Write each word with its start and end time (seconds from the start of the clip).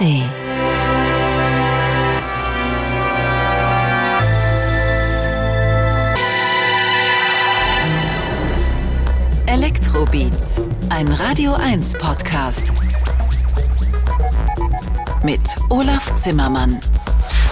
ARD. 0.00 0.22
Elektrobeats, 9.46 10.60
ein 10.90 11.08
Radio 11.08 11.54
1 11.54 11.94
Podcast. 11.98 12.72
Mit 15.24 15.40
Olaf 15.68 16.14
Zimmermann. 16.16 16.78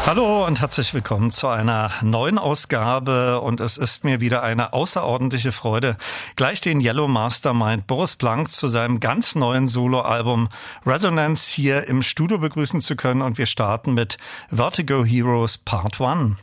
Hallo 0.07 0.47
und 0.47 0.61
herzlich 0.61 0.95
willkommen 0.95 1.33
zu 1.33 1.49
einer 1.49 1.91
neuen 2.01 2.39
Ausgabe 2.39 3.41
und 3.41 3.59
es 3.59 3.77
ist 3.77 4.05
mir 4.05 4.21
wieder 4.21 4.45
eine 4.45 4.73
außerordentliche 4.73 5.51
Freude, 5.51 5.97
gleich 6.37 6.61
den 6.61 6.81
Yellow 6.81 7.09
Mastermind 7.09 7.89
Boris 7.89 8.15
Blank 8.15 8.53
zu 8.53 8.69
seinem 8.69 9.01
ganz 9.01 9.35
neuen 9.35 9.67
Soloalbum 9.67 10.49
Resonance 10.87 11.51
hier 11.53 11.89
im 11.89 12.03
Studio 12.03 12.39
begrüßen 12.39 12.81
zu 12.81 12.95
können 12.95 13.21
und 13.21 13.37
wir 13.37 13.47
starten 13.47 13.95
mit 13.95 14.17
Vertigo 14.49 15.05
Heroes 15.05 15.59
Part 15.59 16.01
1. 16.01 16.37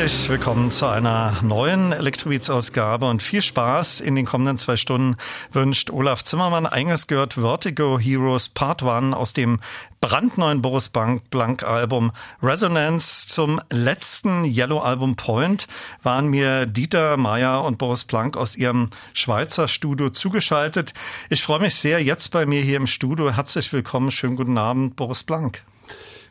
Herzlich 0.00 0.30
willkommen 0.30 0.70
zu 0.70 0.86
einer 0.86 1.36
neuen 1.42 1.92
Elektrobeats-Ausgabe 1.92 3.06
und 3.06 3.22
viel 3.22 3.42
Spaß 3.42 4.00
in 4.00 4.14
den 4.14 4.24
kommenden 4.24 4.56
zwei 4.56 4.78
Stunden 4.78 5.16
wünscht 5.52 5.90
Olaf 5.90 6.24
Zimmermann. 6.24 6.64
Eingangs 6.64 7.06
gehört 7.06 7.34
Vertigo 7.34 7.98
Heroes 7.98 8.48
Part 8.48 8.82
1 8.82 9.14
aus 9.14 9.34
dem 9.34 9.60
brandneuen 10.00 10.62
Boris 10.62 10.88
Blank 10.88 11.64
Album 11.64 12.12
Resonance. 12.42 13.28
Zum 13.28 13.60
letzten 13.68 14.46
Yellow 14.46 14.78
Album 14.78 15.16
Point 15.16 15.68
waren 16.02 16.28
mir 16.28 16.64
Dieter 16.64 17.18
Meyer 17.18 17.62
und 17.62 17.76
Boris 17.76 18.04
Blank 18.04 18.38
aus 18.38 18.56
ihrem 18.56 18.88
Schweizer 19.12 19.68
Studio 19.68 20.08
zugeschaltet. 20.08 20.94
Ich 21.28 21.42
freue 21.42 21.60
mich 21.60 21.74
sehr, 21.74 22.02
jetzt 22.02 22.30
bei 22.30 22.46
mir 22.46 22.62
hier 22.62 22.78
im 22.78 22.86
Studio. 22.86 23.32
Herzlich 23.32 23.70
willkommen. 23.70 24.10
Schönen 24.10 24.36
guten 24.36 24.56
Abend, 24.56 24.96
Boris 24.96 25.24
Blank. 25.24 25.62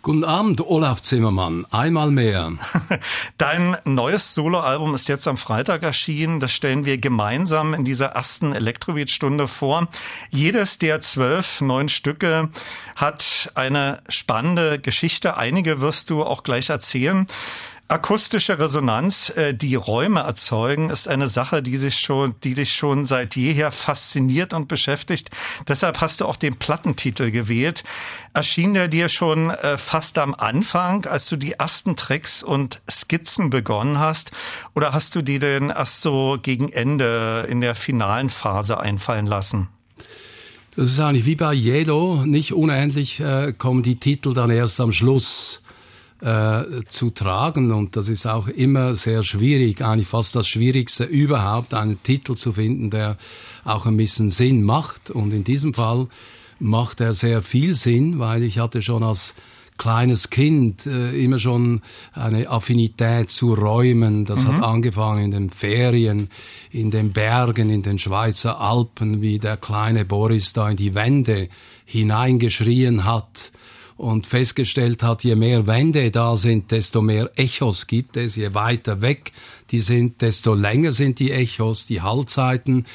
Guten 0.01 0.23
Abend, 0.23 0.61
Olaf 0.65 1.01
Zimmermann. 1.01 1.65
Einmal 1.71 2.09
mehr. 2.09 2.53
Dein 3.37 3.75
neues 3.83 4.33
Soloalbum 4.33 4.95
ist 4.95 5.09
jetzt 5.09 5.27
am 5.27 5.35
Freitag 5.35 5.83
erschienen. 5.83 6.39
Das 6.39 6.53
stellen 6.53 6.85
wir 6.85 6.97
gemeinsam 6.97 7.73
in 7.73 7.83
dieser 7.83 8.05
ersten 8.05 8.53
Elektrobeat-Stunde 8.53 9.49
vor. 9.49 9.89
Jedes 10.29 10.77
der 10.77 11.01
zwölf 11.01 11.59
neuen 11.59 11.89
Stücke 11.89 12.47
hat 12.95 13.51
eine 13.55 14.01
spannende 14.07 14.79
Geschichte. 14.79 15.35
Einige 15.35 15.81
wirst 15.81 16.09
du 16.11 16.23
auch 16.23 16.43
gleich 16.43 16.69
erzählen. 16.69 17.27
Akustische 17.91 18.59
Resonanz, 18.59 19.31
äh, 19.31 19.55
die 19.55 19.73
Räume 19.73 20.19
erzeugen, 20.19 20.91
ist 20.91 21.07
eine 21.07 21.27
Sache, 21.27 21.63
die 21.63 21.77
sich 21.77 21.97
schon, 21.97 22.35
die 22.43 22.53
dich 22.53 22.75
schon 22.75 23.03
seit 23.03 23.35
jeher 23.35 23.71
fasziniert 23.71 24.53
und 24.53 24.67
beschäftigt. 24.67 25.31
Deshalb 25.67 25.99
hast 25.99 26.21
du 26.21 26.27
auch 26.27 26.35
den 26.35 26.55
Plattentitel 26.55 27.31
gewählt. 27.31 27.83
Erschien 28.35 28.75
der 28.75 28.89
dir 28.89 29.09
schon 29.09 29.49
äh, 29.49 29.79
fast 29.79 30.19
am 30.19 30.35
Anfang, 30.35 31.07
als 31.07 31.25
du 31.29 31.35
die 31.35 31.53
ersten 31.53 31.95
Tricks 31.95 32.43
und 32.43 32.79
Skizzen 32.87 33.49
begonnen 33.49 33.97
hast? 33.97 34.29
Oder 34.75 34.93
hast 34.93 35.15
du 35.15 35.23
die 35.23 35.39
denn 35.39 35.71
erst 35.71 36.03
so 36.03 36.37
gegen 36.39 36.71
Ende 36.71 37.47
in 37.49 37.59
der 37.59 37.73
finalen 37.73 38.29
Phase 38.29 38.79
einfallen 38.79 39.25
lassen? 39.25 39.67
Das 40.75 40.89
ist 40.89 40.99
eigentlich 40.99 41.25
wie 41.25 41.35
bei 41.35 41.55
Yellow, 41.55 42.23
nicht 42.23 42.53
unendlich 42.53 43.19
äh, 43.19 43.51
kommen 43.51 43.81
die 43.81 43.95
Titel 43.95 44.35
dann 44.35 44.51
erst 44.51 44.79
am 44.79 44.91
Schluss 44.91 45.63
äh, 46.21 46.63
zu 46.87 47.11
tragen. 47.11 47.71
Und 47.71 47.95
das 47.95 48.09
ist 48.09 48.25
auch 48.25 48.47
immer 48.47 48.95
sehr 48.95 49.23
schwierig, 49.23 49.81
eigentlich 49.81 50.07
fast 50.07 50.35
das 50.35 50.47
Schwierigste 50.47 51.03
überhaupt, 51.03 51.73
einen 51.73 52.01
Titel 52.03 52.35
zu 52.35 52.53
finden, 52.53 52.89
der 52.89 53.17
auch 53.63 53.85
ein 53.85 53.97
bisschen 53.97 54.31
Sinn 54.31 54.63
macht. 54.63 55.09
Und 55.11 55.31
in 55.31 55.43
diesem 55.43 55.73
Fall 55.73 56.07
macht 56.59 57.01
er 57.01 57.13
sehr 57.13 57.41
viel 57.41 57.73
Sinn, 57.73 58.19
weil 58.19 58.43
ich 58.43 58.59
hatte 58.59 58.81
schon 58.81 59.03
als 59.03 59.33
kleines 59.77 60.29
Kind 60.29 60.85
äh, 60.85 61.11
immer 61.23 61.39
schon 61.39 61.81
eine 62.11 62.49
Affinität 62.49 63.31
zu 63.31 63.53
Räumen. 63.53 64.25
Das 64.25 64.43
mhm. 64.43 64.57
hat 64.57 64.63
angefangen 64.63 65.23
in 65.23 65.31
den 65.31 65.49
Ferien, 65.49 66.29
in 66.69 66.91
den 66.91 67.13
Bergen, 67.13 67.69
in 67.69 67.81
den 67.81 67.97
Schweizer 67.97 68.59
Alpen, 68.59 69.21
wie 69.21 69.39
der 69.39 69.55
kleine 69.55 70.03
Boris 70.03 70.51
da 70.51 70.69
in 70.69 70.75
die 70.75 70.93
Wände 70.95 71.47
hineingeschrien 71.85 73.05
hat 73.05 73.53
und 73.99 74.27
festgestellt 74.27 75.03
hat, 75.03 75.25
je 75.25 75.35
mehr 75.35 75.67
Wände 75.67 76.09
da 76.09 76.37
sind, 76.37 76.71
desto 76.71 77.01
mehr 77.01 77.29
Echos 77.35 77.85
gibt 77.85 78.15
es, 78.15 78.37
je 78.37 78.53
weiter 78.53 79.01
weg 79.01 79.33
die 79.71 79.79
sind, 79.79 80.21
desto 80.21 80.53
länger 80.53 80.93
sind 80.93 81.19
die 81.19 81.31
Echos, 81.31 81.85
die 81.85 82.01
Hallzeiten. 82.01 82.85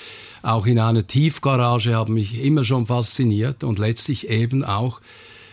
Auch 0.43 0.67
in 0.67 0.79
einer 0.79 1.07
Tiefgarage 1.07 1.95
haben 1.95 2.15
mich 2.15 2.43
immer 2.43 2.65
schon 2.65 2.87
fasziniert 2.87 3.65
und 3.65 3.79
letztlich 3.79 4.29
eben 4.31 4.65
auch 4.65 5.01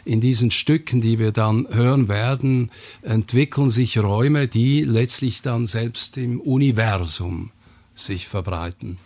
in 0.03 0.21
diesen 0.21 0.51
Stücken, 0.51 1.01
die 1.01 1.19
wir 1.19 1.31
dann 1.31 1.67
hören 1.69 2.07
werden, 2.07 2.71
entwickeln 3.01 3.69
sich 3.69 3.99
Räume, 3.99 4.47
die 4.47 4.83
letztlich 4.83 5.41
dann 5.41 5.67
selbst 5.67 6.17
im 6.17 6.39
Universum 6.39 7.51
sich 7.93 8.27
verbreiten. 8.27 8.97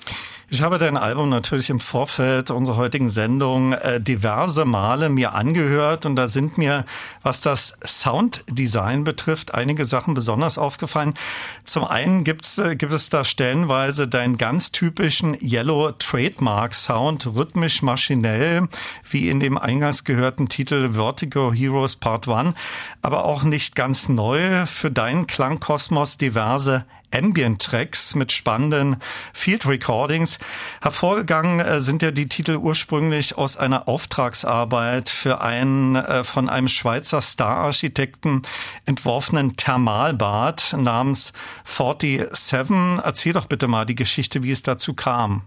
Ich 0.48 0.62
habe 0.62 0.78
dein 0.78 0.96
Album 0.96 1.30
natürlich 1.30 1.72
im 1.72 1.80
Vorfeld 1.80 2.52
unserer 2.52 2.78
heutigen 2.78 3.10
Sendung 3.10 3.74
äh, 3.74 4.00
diverse 4.00 4.64
Male 4.64 5.10
mir 5.10 5.34
angehört 5.34 6.06
und 6.06 6.16
da 6.16 6.28
sind 6.28 6.60
mir, 6.60 6.86
was 7.24 7.42
das 7.42 7.76
Sounddesign 7.84 9.04
betrifft, 9.04 9.56
einige 9.56 9.86
Sachen 9.86 10.14
besonders 10.14 10.60
aufgefallen. 10.60 11.16
Zum 11.64 11.84
einen 11.84 12.24
gibt's, 12.24 12.60
äh, 12.60 12.76
gibt 12.76 12.94
es 12.94 13.10
da 13.10 13.26
stellenweise 13.26 14.08
deinen 14.08 14.38
ganz 14.38 14.72
typischen 14.72 15.36
Yellow 15.42 15.94
Trademark 15.94 16.76
Sound, 16.76 17.26
rhythmisch 17.26 17.82
maschinell, 17.82 18.68
wie 19.10 19.30
in 19.30 19.40
dem 19.40 19.58
eingangs 19.58 20.04
gehörten 20.04 20.48
Titel 20.48 20.94
Vertigo 20.94 21.52
Heroes 21.54 21.96
Part 21.96 22.28
1, 22.28 22.54
aber 23.02 23.26
auch 23.26 23.42
nicht 23.42 23.76
ganz 23.76 24.10
neu 24.10 24.68
für 24.68 24.92
deinen 24.92 25.26
Klangkosmos 25.26 26.20
diverse 26.20 26.86
Ambient-Tracks 27.14 28.16
mit 28.16 28.32
spannenden 28.32 28.98
Field 29.34 29.66
Recordings. 29.66 30.38
Hervorgegangen 30.82 31.60
äh, 31.60 31.82
sind 31.82 32.02
ja 32.02 32.12
die 32.12 32.28
Titel 32.28 32.58
ursprünglich 32.58 33.38
aus 33.38 33.58
einer 33.58 33.88
Auftragsarbeit 33.88 35.10
für 35.10 35.42
einen 35.42 35.96
äh, 35.96 36.24
von 36.24 36.50
einem 36.50 36.68
Schweizer 36.68 37.22
Star-Architekten 37.22 38.42
entworfenen 38.86 39.56
Thermalbad 39.56 40.76
namens 40.78 41.34
47. 41.64 43.02
Erzähl 43.04 43.34
doch 43.34 43.46
bitte 43.46 43.68
mal 43.68 43.86
die 43.86 43.96
Geschichte, 43.96 44.44
wie 44.44 44.52
es 44.52 44.64
dazu 44.64 44.94
kam. 44.94 45.44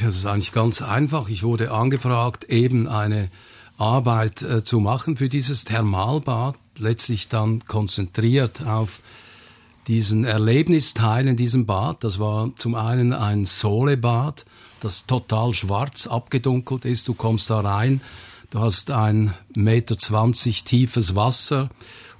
Ja, 0.00 0.08
es 0.08 0.16
ist 0.16 0.26
eigentlich 0.26 0.52
ganz 0.52 0.82
einfach. 0.82 1.28
Ich 1.28 1.42
wurde 1.42 1.72
angefragt, 1.72 2.44
eben 2.44 2.88
eine 2.88 3.30
Arbeit 3.78 4.42
äh, 4.42 4.62
zu 4.64 4.80
machen 4.80 5.16
für 5.16 5.28
dieses 5.28 5.64
Thermalbad, 5.64 6.56
letztlich 6.78 7.28
dann 7.28 7.64
konzentriert 7.64 8.62
auf 8.66 9.00
diesen 9.88 10.24
Erlebnisteil 10.24 11.26
in 11.26 11.36
diesem 11.36 11.66
Bad. 11.66 12.04
Das 12.04 12.18
war 12.18 12.50
zum 12.56 12.74
einen 12.74 13.12
ein 13.12 13.46
Solebad, 13.46 14.44
das 14.80 15.06
total 15.06 15.54
schwarz 15.54 16.06
abgedunkelt 16.06 16.84
ist. 16.84 17.08
Du 17.08 17.14
kommst 17.14 17.50
da 17.50 17.60
rein, 17.60 18.02
du 18.50 18.60
hast 18.60 18.90
ein 18.90 19.34
Meter 19.54 19.98
zwanzig 19.98 20.64
tiefes 20.64 21.16
Wasser 21.16 21.70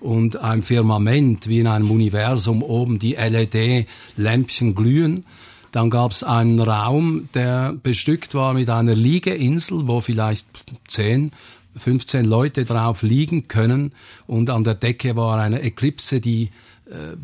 und 0.00 0.36
ein 0.38 0.62
Firmament 0.62 1.46
wie 1.46 1.60
in 1.60 1.66
einem 1.66 1.90
Universum 1.90 2.62
oben 2.62 2.98
die 2.98 3.14
LED-Lämpchen 3.14 4.74
glühen. 4.74 5.26
Dann 5.70 5.90
gab 5.90 6.12
es 6.12 6.22
einen 6.22 6.60
Raum, 6.60 7.28
der 7.34 7.74
bestückt 7.74 8.34
war 8.34 8.54
mit 8.54 8.70
einer 8.70 8.94
Liegeinsel, 8.94 9.86
wo 9.86 10.00
vielleicht 10.00 10.46
zehn 10.86 11.32
15 11.76 12.24
Leute 12.24 12.64
drauf 12.64 13.02
liegen 13.02 13.46
können 13.46 13.92
und 14.26 14.50
an 14.50 14.64
der 14.64 14.74
Decke 14.74 15.14
war 15.16 15.38
eine 15.38 15.62
Eklipse, 15.62 16.20
die 16.20 16.50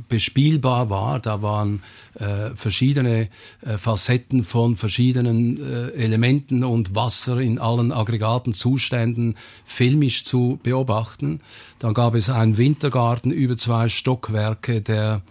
bespielbar 0.08 0.90
war. 0.90 1.20
Da 1.20 1.40
waren 1.42 1.82
äh, 2.14 2.50
verschiedene 2.54 3.28
äh, 3.62 3.78
Facetten 3.78 4.44
von 4.44 4.76
verschiedenen 4.76 5.58
äh, 5.58 5.88
Elementen 5.90 6.64
und 6.64 6.94
Wasser 6.94 7.38
in 7.38 7.58
allen 7.58 7.92
aggregaten 7.92 8.54
Zuständen 8.54 9.36
filmisch 9.64 10.24
zu 10.24 10.58
beobachten. 10.62 11.40
Dann 11.78 11.94
gab 11.94 12.14
es 12.14 12.30
einen 12.30 12.58
Wintergarten 12.58 13.30
über 13.30 13.56
zwei 13.56 13.88
Stockwerke, 13.88 14.80
der 14.80 15.22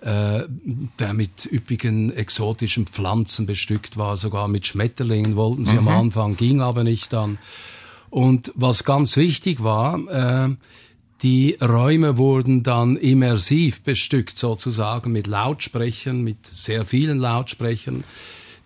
äh, 0.00 0.44
der 0.98 1.14
mit 1.14 1.46
üppigen 1.50 2.12
exotischen 2.12 2.86
Pflanzen 2.86 3.46
bestückt 3.46 3.96
war, 3.96 4.16
sogar 4.16 4.48
mit 4.48 4.66
Schmetterlingen 4.66 5.36
wollten 5.36 5.64
sie 5.64 5.74
mhm. 5.74 5.86
am 5.86 5.88
Anfang, 5.88 6.36
ging 6.36 6.60
aber 6.60 6.82
nicht 6.82 7.12
dann. 7.12 7.38
Und 8.10 8.52
was 8.56 8.82
ganz 8.82 9.16
wichtig 9.16 9.62
war, 9.62 9.98
äh, 10.08 10.56
die 11.22 11.56
Räume 11.60 12.18
wurden 12.18 12.62
dann 12.62 12.96
immersiv 12.96 13.82
bestückt, 13.82 14.38
sozusagen 14.38 15.12
mit 15.12 15.26
Lautsprechern, 15.28 16.22
mit 16.22 16.46
sehr 16.46 16.84
vielen 16.84 17.18
Lautsprechern, 17.18 18.02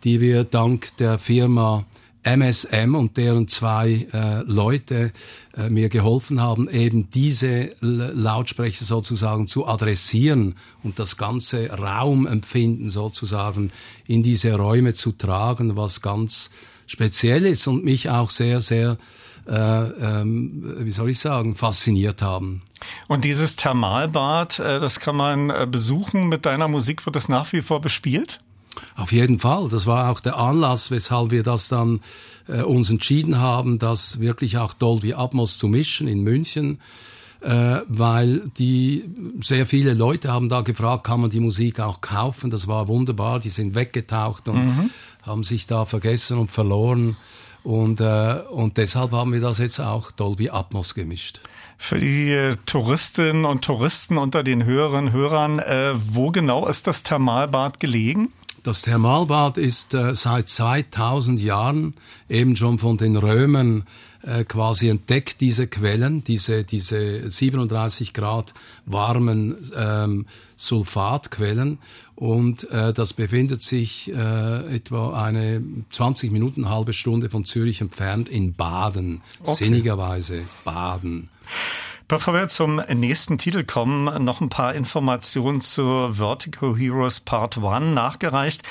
die 0.04 0.20
wir 0.20 0.44
dank 0.44 0.96
der 0.96 1.18
Firma 1.18 1.84
MSM 2.22 2.94
und 2.94 3.16
deren 3.16 3.46
zwei 3.46 4.06
äh, 4.12 4.42
Leute 4.42 5.12
äh, 5.56 5.70
mir 5.70 5.88
geholfen 5.88 6.40
haben, 6.40 6.68
eben 6.68 7.08
diese 7.10 7.76
Lautsprecher 7.80 8.84
sozusagen 8.84 9.46
zu 9.46 9.68
adressieren 9.68 10.56
und 10.82 10.98
das 10.98 11.18
ganze 11.18 11.70
Raumempfinden 11.70 12.90
sozusagen 12.90 13.70
in 14.06 14.24
diese 14.24 14.54
Räume 14.54 14.94
zu 14.94 15.12
tragen, 15.12 15.76
was 15.76 16.02
ganz 16.02 16.50
speziell 16.88 17.46
ist 17.46 17.68
und 17.68 17.84
mich 17.84 18.10
auch 18.10 18.30
sehr, 18.30 18.60
sehr 18.60 18.98
äh, 19.46 19.52
ähm, 19.52 20.74
wie 20.80 20.90
soll 20.90 21.10
ich 21.10 21.20
sagen, 21.20 21.54
fasziniert 21.54 22.22
haben. 22.22 22.62
Und 23.08 23.24
dieses 23.24 23.56
Thermalbad, 23.56 24.58
äh, 24.58 24.80
das 24.80 25.00
kann 25.00 25.16
man 25.16 25.50
äh, 25.50 25.66
besuchen. 25.70 26.28
Mit 26.28 26.46
deiner 26.46 26.68
Musik 26.68 27.06
wird 27.06 27.16
das 27.16 27.28
nach 27.28 27.52
wie 27.52 27.62
vor 27.62 27.80
bespielt? 27.80 28.40
Auf 28.94 29.12
jeden 29.12 29.38
Fall. 29.38 29.68
Das 29.68 29.86
war 29.86 30.10
auch 30.10 30.20
der 30.20 30.36
Anlass, 30.36 30.90
weshalb 30.90 31.30
wir 31.30 31.42
das 31.42 31.68
dann 31.68 32.00
äh, 32.48 32.62
uns 32.62 32.90
entschieden 32.90 33.38
haben, 33.38 33.78
das 33.78 34.20
wirklich 34.20 34.58
auch 34.58 34.72
Dolby 34.72 35.14
Atmos 35.14 35.58
zu 35.58 35.68
mischen 35.68 36.08
in 36.08 36.20
München. 36.20 36.80
Äh, 37.40 37.82
weil 37.86 38.50
die 38.58 39.04
sehr 39.40 39.66
viele 39.66 39.94
Leute 39.94 40.32
haben 40.32 40.48
da 40.48 40.62
gefragt, 40.62 41.04
kann 41.04 41.20
man 41.20 41.30
die 41.30 41.40
Musik 41.40 41.80
auch 41.80 42.00
kaufen? 42.00 42.50
Das 42.50 42.66
war 42.66 42.88
wunderbar. 42.88 43.40
Die 43.40 43.50
sind 43.50 43.74
weggetaucht 43.74 44.48
und 44.48 44.64
mhm. 44.64 44.90
haben 45.22 45.44
sich 45.44 45.66
da 45.66 45.84
vergessen 45.84 46.38
und 46.38 46.50
verloren. 46.50 47.16
Und, 47.66 48.00
äh, 48.00 48.44
und 48.48 48.76
deshalb 48.76 49.10
haben 49.10 49.32
wir 49.32 49.40
das 49.40 49.58
jetzt 49.58 49.80
auch 49.80 50.12
Dolby 50.12 50.50
Atmos 50.50 50.94
gemischt. 50.94 51.40
Für 51.76 51.98
die 51.98 52.30
äh, 52.30 52.56
Touristinnen 52.64 53.44
und 53.44 53.64
Touristen 53.64 54.18
unter 54.18 54.44
den 54.44 54.64
höheren 54.64 55.10
Hörern, 55.10 55.58
äh, 55.58 55.94
wo 55.96 56.30
genau 56.30 56.68
ist 56.68 56.86
das 56.86 57.02
Thermalbad 57.02 57.80
gelegen? 57.80 58.30
Das 58.62 58.82
Thermalbad 58.82 59.58
ist 59.58 59.94
äh, 59.94 60.14
seit 60.14 60.48
2000 60.48 61.40
Jahren 61.40 61.94
eben 62.28 62.54
schon 62.54 62.78
von 62.78 62.98
den 62.98 63.16
Römern 63.16 63.84
äh, 64.22 64.44
quasi 64.44 64.88
entdeckt, 64.88 65.40
diese 65.40 65.66
Quellen, 65.66 66.22
diese, 66.22 66.62
diese 66.62 67.28
37 67.28 68.12
Grad 68.12 68.54
warmen 68.84 69.56
ähm, 69.76 70.26
Sulfatquellen. 70.54 71.78
Und 72.16 72.70
äh, 72.72 72.94
das 72.94 73.12
befindet 73.12 73.62
sich 73.62 74.10
äh, 74.10 74.74
etwa 74.74 75.22
eine 75.22 75.62
20 75.90 76.32
Minuten, 76.32 76.70
halbe 76.70 76.94
Stunde 76.94 77.28
von 77.28 77.44
Zürich 77.44 77.82
entfernt 77.82 78.30
in 78.30 78.54
Baden. 78.54 79.20
Okay. 79.42 79.64
Sinnigerweise 79.64 80.42
Baden. 80.64 81.28
Bevor 82.08 82.34
wir 82.34 82.46
zum 82.46 82.76
nächsten 82.76 83.36
Titel 83.36 83.64
kommen, 83.64 84.22
noch 84.22 84.40
ein 84.40 84.48
paar 84.48 84.76
Informationen 84.76 85.60
zu 85.60 86.12
Vertigo 86.12 86.76
Heroes 86.76 87.18
Part 87.18 87.58
1 87.58 87.96
nachgereicht. 87.96 88.62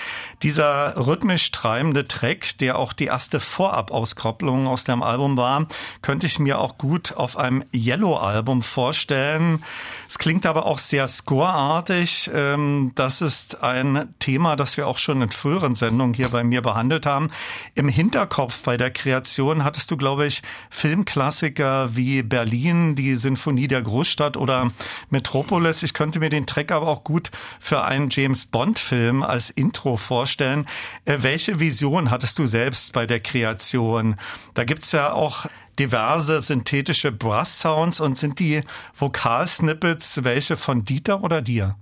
Dieser 0.42 0.96
rhythmisch 0.96 1.52
treibende 1.52 2.08
Track, 2.08 2.58
der 2.60 2.80
auch 2.80 2.94
die 2.94 3.08
erste 3.08 3.42
Vorab-Auskopplung 3.42 4.68
aus 4.68 4.86
dem 4.86 5.04
Album 5.04 5.36
war, 5.36 5.68
könnte 6.02 6.28
ich 6.28 6.40
mir 6.40 6.60
auch 6.60 6.78
gut 6.78 7.18
auf 7.18 7.36
einem 7.36 7.62
Yellow-Album 7.76 8.62
vorstellen. 8.62 9.62
Es 10.08 10.18
klingt 10.18 10.46
aber 10.46 10.66
auch 10.66 10.80
sehr 10.80 11.06
scoreartig. 11.10 12.32
Ähm, 12.34 12.94
das 12.96 13.20
ist 13.20 13.62
ein 13.62 14.14
Thema, 14.20 14.56
das 14.56 14.78
wir 14.78 14.88
auch 14.88 14.98
schon 14.98 15.22
in 15.22 15.28
früheren 15.28 15.76
Sendungen 15.76 16.14
hier 16.14 16.30
bei 16.30 16.46
mir 16.46 16.62
behandelt 16.62 17.06
haben. 17.06 17.32
Im 17.74 17.90
Hinterkopf 17.90 18.64
bei 18.64 18.78
der 18.78 18.92
Kreation 18.92 19.66
hattest 19.66 19.92
du, 19.92 19.98
glaube 19.98 20.26
ich, 20.26 20.42
Filmklassiker 20.70 21.98
wie 21.98 22.24
Berlin, 22.24 22.96
die 22.96 23.18
Sinfonie 23.26 23.68
der 23.68 23.82
Großstadt 23.82 24.38
oder 24.38 24.72
Metropolis. 25.10 25.82
Ich 25.82 25.96
könnte 25.96 26.20
mir 26.20 26.30
den 26.30 26.46
Track 26.46 26.72
aber 26.72 26.88
auch 26.88 27.04
gut 27.04 27.32
für 27.60 27.84
einen 27.84 28.10
James 28.12 28.46
Bond-Film 28.46 29.24
als 29.24 29.50
Intro 29.50 29.98
vorstellen. 29.98 30.68
Äh, 31.06 31.18
welche 31.22 31.60
Vision 31.60 32.12
hattest 32.12 32.38
du 32.38 32.46
selbst 32.46 32.94
bei 32.94 33.08
der 33.08 33.20
Kreation? 33.20 34.16
Da 34.54 34.64
gibt's 34.64 34.92
ja 34.92 35.12
auch 35.12 35.48
diverse 35.80 36.40
synthetische 36.42 37.12
Brass-Sounds 37.12 38.00
und 38.00 38.16
sind 38.16 38.40
die 38.40 38.62
Vokalsnippets 38.96 40.24
welche 40.24 40.56
von 40.56 40.84
Dieter 40.84 41.24
oder 41.24 41.42
dir? 41.42 41.76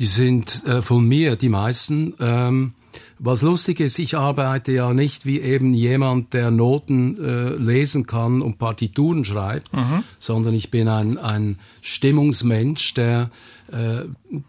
Die 0.00 0.06
sind 0.06 0.64
äh, 0.66 0.82
von 0.82 1.06
mir, 1.06 1.36
die 1.36 1.48
meisten. 1.48 2.14
Ähm, 2.18 2.74
was 3.18 3.42
lustig 3.42 3.80
ist, 3.80 3.98
ich 3.98 4.16
arbeite 4.16 4.72
ja 4.72 4.92
nicht 4.92 5.26
wie 5.26 5.40
eben 5.40 5.74
jemand, 5.74 6.32
der 6.34 6.50
Noten 6.50 7.22
äh, 7.22 7.50
lesen 7.56 8.06
kann 8.06 8.42
und 8.42 8.58
Partituren 8.58 9.24
schreibt, 9.24 9.74
mhm. 9.74 10.04
sondern 10.18 10.54
ich 10.54 10.70
bin 10.70 10.88
ein, 10.88 11.18
ein 11.18 11.58
Stimmungsmensch, 11.80 12.94
der, 12.94 13.30
äh, 13.72 14.02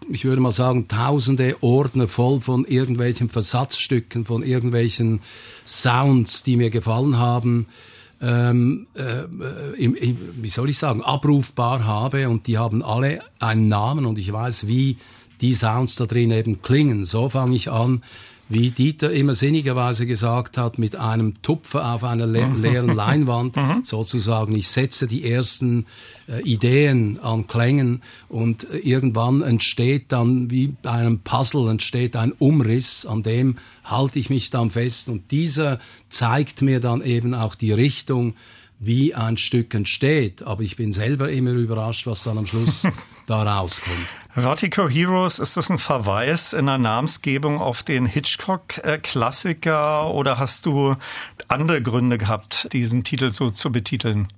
ich 0.10 0.26
würde 0.26 0.42
mal 0.42 0.52
sagen, 0.52 0.88
tausende 0.88 1.58
Ordner 1.62 2.08
voll 2.08 2.42
von 2.42 2.66
irgendwelchen 2.66 3.30
Versatzstücken, 3.30 4.26
von 4.26 4.44
irgendwelchen 4.44 5.22
Sounds, 5.66 6.44
die 6.44 6.56
mir 6.56 6.70
gefallen 6.70 7.18
haben, 7.18 7.68
ähm, 8.22 8.88
äh, 8.96 9.82
im, 9.82 9.96
im, 9.96 10.18
wie 10.42 10.50
soll 10.50 10.70
ich 10.70 10.78
sagen, 10.78 11.02
abrufbar 11.02 11.86
habe 11.86 12.30
und 12.30 12.48
die 12.48 12.58
haben 12.58 12.84
alle 12.84 13.22
einen 13.40 13.70
Namen 13.70 14.06
und 14.06 14.20
ich 14.20 14.32
weiß, 14.32 14.68
wie 14.68 14.98
die 15.42 15.56
Sounds 15.56 15.96
da 15.96 16.06
drin 16.06 16.32
eben 16.32 16.62
klingen. 16.62 17.06
So 17.06 17.30
fange 17.30 17.56
ich 17.56 17.72
an, 17.72 18.02
wie 18.50 18.72
Dieter 18.72 19.12
immer 19.12 19.36
sinnigerweise 19.36 20.08
gesagt 20.08 20.58
hat, 20.58 20.80
mit 20.80 20.96
einem 20.96 21.42
Tupfer 21.44 21.94
auf 21.94 22.04
einer 22.04 22.26
le 22.26 22.48
mhm. 22.48 22.62
leeren 22.62 22.96
Leinwand, 22.96 23.56
mhm. 23.56 23.84
sozusagen. 23.84 24.56
Ich 24.56 24.68
setze 24.70 25.06
die 25.06 25.30
ersten 25.30 25.86
äh, 26.28 26.42
Ideen 26.42 27.20
an 27.20 27.46
Klängen 27.48 28.02
und 28.28 28.70
äh, 28.72 28.78
irgendwann 28.80 29.44
entsteht 29.44 30.12
dann 30.12 30.50
wie 30.50 30.74
bei 30.82 30.90
einem 30.90 31.20
Puzzle 31.20 31.70
entsteht 31.70 32.16
ein 32.16 32.32
Umriss, 32.32 33.06
an 33.06 33.22
dem 33.22 33.58
halte 33.84 34.18
ich 34.18 34.32
mich 34.32 34.50
dann 34.50 34.72
fest 34.72 35.10
und 35.10 35.32
dieser 35.32 35.80
zeigt 36.10 36.64
mir 36.64 36.80
dann 36.80 37.04
eben 37.04 37.36
auch 37.36 37.54
die 37.54 37.72
Richtung, 37.72 38.34
wie 38.80 39.14
ein 39.14 39.38
Stück 39.38 39.76
entsteht. 39.76 40.44
Aber 40.44 40.64
ich 40.64 40.78
bin 40.78 40.94
selber 40.94 41.30
immer 41.30 41.52
überrascht, 41.52 42.08
was 42.08 42.24
dann 42.24 42.38
am 42.38 42.46
Schluss 42.46 42.88
da 43.28 43.44
rauskommt. 43.44 44.08
Vertigo 44.34 44.88
Heroes, 44.88 45.40
ist 45.40 45.58
das 45.58 45.70
ein 45.70 45.78
Verweis 45.78 46.54
in 46.54 46.68
der 46.68 46.78
Namensgebung 46.78 47.60
auf 47.60 47.84
den 47.84 48.06
Hitchcock-Klassiker 48.06 50.14
oder 50.14 50.40
hast 50.40 50.66
du 50.66 50.96
andere 51.48 51.82
Gründe 51.82 52.18
gehabt, 52.18 52.70
diesen 52.72 53.04
Titel 53.04 53.34
so 53.34 53.50
zu 53.50 53.72
betiteln? 53.72 54.30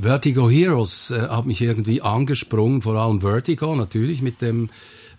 Vertigo 0.00 0.50
Heroes 0.50 1.10
äh, 1.10 1.28
hat 1.28 1.46
mich 1.46 1.60
irgendwie 1.60 2.02
angesprungen, 2.02 2.82
vor 2.82 2.96
allem 2.96 3.20
Vertigo 3.20 3.74
natürlich 3.74 4.22
mit 4.22 4.40
dem 4.40 4.70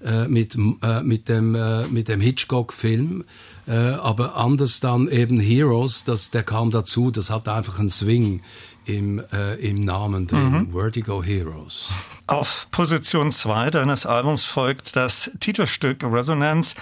äh, 0.03 0.27
mit, 0.27 0.55
äh, 0.55 1.03
mit 1.03 1.29
dem, 1.29 1.55
äh, 1.55 1.87
mit 1.87 2.07
dem 2.07 2.21
Hitchcock-Film. 2.21 3.23
Äh, 3.67 3.75
aber 3.75 4.35
anders 4.35 4.79
dann 4.79 5.07
eben 5.07 5.39
Heroes, 5.39 6.03
das, 6.03 6.31
der 6.31 6.43
kam 6.43 6.71
dazu, 6.71 7.11
das 7.11 7.29
hat 7.29 7.47
einfach 7.47 7.79
einen 7.79 7.89
Swing 7.89 8.41
im, 8.85 9.21
äh, 9.31 9.53
im 9.55 9.85
Namen 9.85 10.25
drin, 10.25 10.51
mhm. 10.51 10.71
Vertigo 10.73 11.23
Heroes. 11.23 11.89
Auf 12.25 12.67
Position 12.71 13.31
2 13.31 13.69
deines 13.69 14.05
Albums 14.07 14.43
folgt 14.43 14.95
das 14.95 15.31
Titelstück 15.39 16.03
Resonance, 16.03 16.75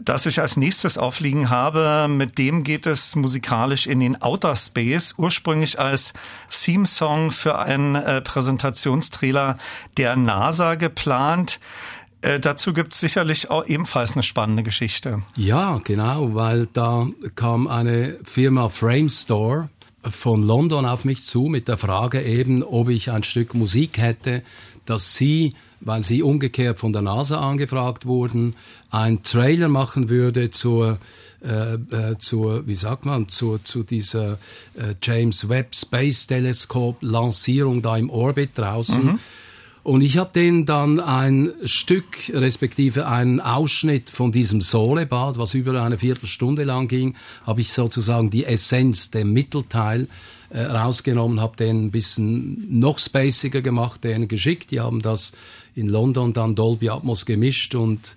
das 0.00 0.24
ich 0.24 0.40
als 0.40 0.56
nächstes 0.56 0.96
aufliegen 0.96 1.50
habe. 1.50 2.06
Mit 2.08 2.38
dem 2.38 2.64
geht 2.64 2.86
es 2.86 3.14
musikalisch 3.14 3.86
in 3.86 4.00
den 4.00 4.20
Outer 4.22 4.56
Space, 4.56 5.14
ursprünglich 5.18 5.78
als 5.78 6.14
Theme-Song 6.50 7.32
für 7.32 7.58
einen 7.58 8.22
Präsentationstrailer 8.24 9.58
der 9.96 10.16
NASA 10.16 10.76
geplant. 10.76 11.60
Äh, 12.22 12.40
dazu 12.40 12.72
gibt 12.72 12.94
es 12.94 13.00
sicherlich 13.00 13.50
auch 13.50 13.66
ebenfalls 13.66 14.14
eine 14.14 14.22
spannende 14.22 14.62
Geschichte. 14.62 15.22
Ja, 15.36 15.80
genau, 15.84 16.34
weil 16.34 16.68
da 16.72 17.08
kam 17.34 17.66
eine 17.66 18.16
Firma 18.24 18.68
Framestore 18.68 19.68
von 20.08 20.42
London 20.42 20.86
auf 20.86 21.04
mich 21.04 21.22
zu 21.22 21.42
mit 21.42 21.68
der 21.68 21.78
Frage 21.78 22.22
eben, 22.22 22.62
ob 22.62 22.88
ich 22.88 23.10
ein 23.10 23.24
Stück 23.24 23.54
Musik 23.54 23.98
hätte, 23.98 24.42
dass 24.86 25.16
sie, 25.16 25.54
weil 25.80 26.02
sie 26.04 26.22
umgekehrt 26.22 26.78
von 26.78 26.92
der 26.92 27.02
NASA 27.02 27.40
angefragt 27.40 28.06
wurden, 28.06 28.54
ein 28.90 29.22
Trailer 29.22 29.68
machen 29.68 30.08
würde 30.08 30.50
zur 30.50 30.98
äh, 31.44 31.74
äh, 31.74 32.18
zur, 32.18 32.68
wie 32.68 32.74
sagt 32.76 33.04
man, 33.04 33.28
zu, 33.28 33.58
zu 33.58 33.82
dieser 33.82 34.34
äh, 34.74 34.94
James 35.02 35.48
Webb 35.48 35.74
Space 35.74 36.28
Telescope 36.28 37.04
Lancierung 37.04 37.82
da 37.82 37.96
im 37.96 38.10
Orbit 38.10 38.50
draußen. 38.54 39.04
Mhm. 39.04 39.18
Und 39.82 40.00
ich 40.02 40.16
habe 40.16 40.30
denen 40.32 40.64
dann 40.64 41.00
ein 41.00 41.50
Stück, 41.64 42.30
respektive 42.32 43.08
einen 43.08 43.40
Ausschnitt 43.40 44.10
von 44.10 44.30
diesem 44.30 44.60
Solebad, 44.60 45.38
was 45.38 45.54
über 45.54 45.82
eine 45.82 45.98
Viertelstunde 45.98 46.62
lang 46.62 46.86
ging, 46.86 47.16
habe 47.44 47.60
ich 47.60 47.72
sozusagen 47.72 48.30
die 48.30 48.44
Essenz, 48.44 49.10
den 49.10 49.32
Mittelteil 49.32 50.06
äh, 50.50 50.60
rausgenommen, 50.60 51.40
habe 51.40 51.56
den 51.56 51.86
ein 51.86 51.90
bisschen 51.90 52.78
noch 52.78 53.00
spaciger 53.00 53.60
gemacht, 53.60 54.04
denen 54.04 54.28
geschickt. 54.28 54.70
Die 54.70 54.78
haben 54.78 55.02
das 55.02 55.32
in 55.74 55.88
London 55.88 56.32
dann 56.32 56.54
Dolby 56.54 56.90
Atmos 56.90 57.26
gemischt 57.26 57.74
und 57.74 58.14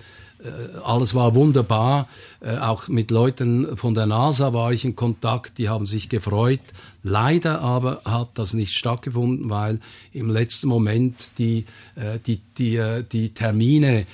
alles 0.84 1.16
war 1.16 1.34
wunderbar. 1.36 2.08
Äh, 2.42 2.58
auch 2.58 2.88
mit 2.88 3.12
Leuten 3.12 3.78
von 3.78 3.94
der 3.94 4.06
NASA 4.06 4.54
war 4.54 4.72
ich 4.72 4.86
in 4.86 4.96
Kontakt, 4.96 5.58
die 5.58 5.70
haben 5.70 5.86
sich 5.86 6.10
gefreut. 6.10 6.62
Leider 7.04 7.62
aber 7.62 8.02
hat 8.06 8.30
das 8.36 8.54
nicht 8.54 8.74
stattgefunden, 8.74 9.50
weil 9.50 9.80
im 10.12 10.30
letzten 10.30 10.68
Moment 10.68 11.32
die, 11.38 11.66
äh, 11.96 12.20
die, 12.26 12.42
die, 12.58 13.04
die 13.12 13.30
Termine 13.34 14.06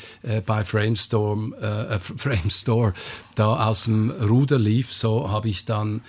bei 0.46 0.66
Framestorm, 0.66 1.54
äh, 1.54 2.00
Framestore 2.18 2.94
da 3.36 3.68
aus 3.68 3.86
dem 3.86 4.12
Ruder 4.12 4.60
lief. 4.60 4.94
So 4.94 5.30
habe 5.30 5.50
ich 5.50 5.66
dann 5.66 6.02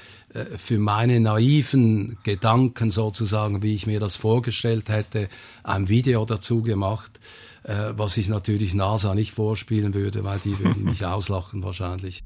für 0.56 0.78
meine 0.78 1.20
naiven 1.20 2.16
Gedanken 2.22 2.90
sozusagen, 2.90 3.62
wie 3.62 3.74
ich 3.74 3.86
mir 3.86 4.00
das 4.00 4.16
vorgestellt 4.16 4.88
hätte, 4.88 5.28
ein 5.62 5.90
Video 5.90 6.24
dazu 6.24 6.62
gemacht 6.62 7.10
äh, 7.18 7.41
was 7.64 8.16
ich 8.16 8.28
natürlich 8.28 8.74
NASA 8.74 9.14
nicht 9.14 9.32
vorspielen 9.32 9.94
würde, 9.94 10.24
weil 10.24 10.38
die 10.38 10.58
würden 10.58 10.84
mich 10.84 11.04
auslachen 11.06 11.62
wahrscheinlich. 11.62 12.24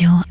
Radio 0.00 0.29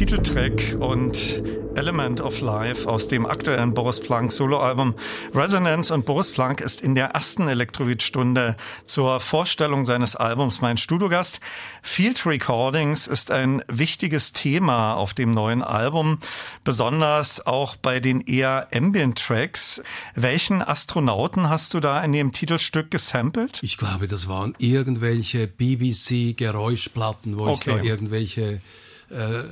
Titeltrack 0.00 0.78
und 0.80 1.42
Element 1.74 2.22
of 2.22 2.40
Life 2.40 2.88
aus 2.88 3.06
dem 3.06 3.26
aktuellen 3.26 3.74
Boris 3.74 4.00
Planck 4.00 4.32
Soloalbum 4.32 4.94
Resonance 5.34 5.92
und 5.92 6.06
Boris 6.06 6.32
Planck 6.32 6.62
ist 6.62 6.80
in 6.80 6.94
der 6.94 7.08
ersten 7.08 7.46
Elektrovid-Stunde 7.48 8.56
zur 8.86 9.20
Vorstellung 9.20 9.84
seines 9.84 10.16
Albums 10.16 10.62
mein 10.62 10.78
Studiogast. 10.78 11.40
Field 11.82 12.24
Recordings 12.24 13.08
ist 13.08 13.30
ein 13.30 13.62
wichtiges 13.68 14.32
Thema 14.32 14.94
auf 14.94 15.12
dem 15.12 15.34
neuen 15.34 15.62
Album, 15.62 16.18
besonders 16.64 17.46
auch 17.46 17.76
bei 17.76 18.00
den 18.00 18.22
eher 18.22 18.68
Ambient 18.74 19.18
Tracks. 19.18 19.82
Welchen 20.14 20.62
Astronauten 20.62 21.50
hast 21.50 21.74
du 21.74 21.80
da 21.80 22.02
in 22.02 22.14
dem 22.14 22.32
Titelstück 22.32 22.90
gesampelt? 22.90 23.60
Ich 23.62 23.76
glaube, 23.76 24.08
das 24.08 24.28
waren 24.28 24.54
irgendwelche 24.56 25.46
BBC 25.46 26.34
Geräuschplatten, 26.38 27.38
wo 27.38 27.48
okay. 27.48 27.72
ich 27.72 27.76
da 27.76 27.82
irgendwelche 27.82 28.62
äh, 29.10 29.42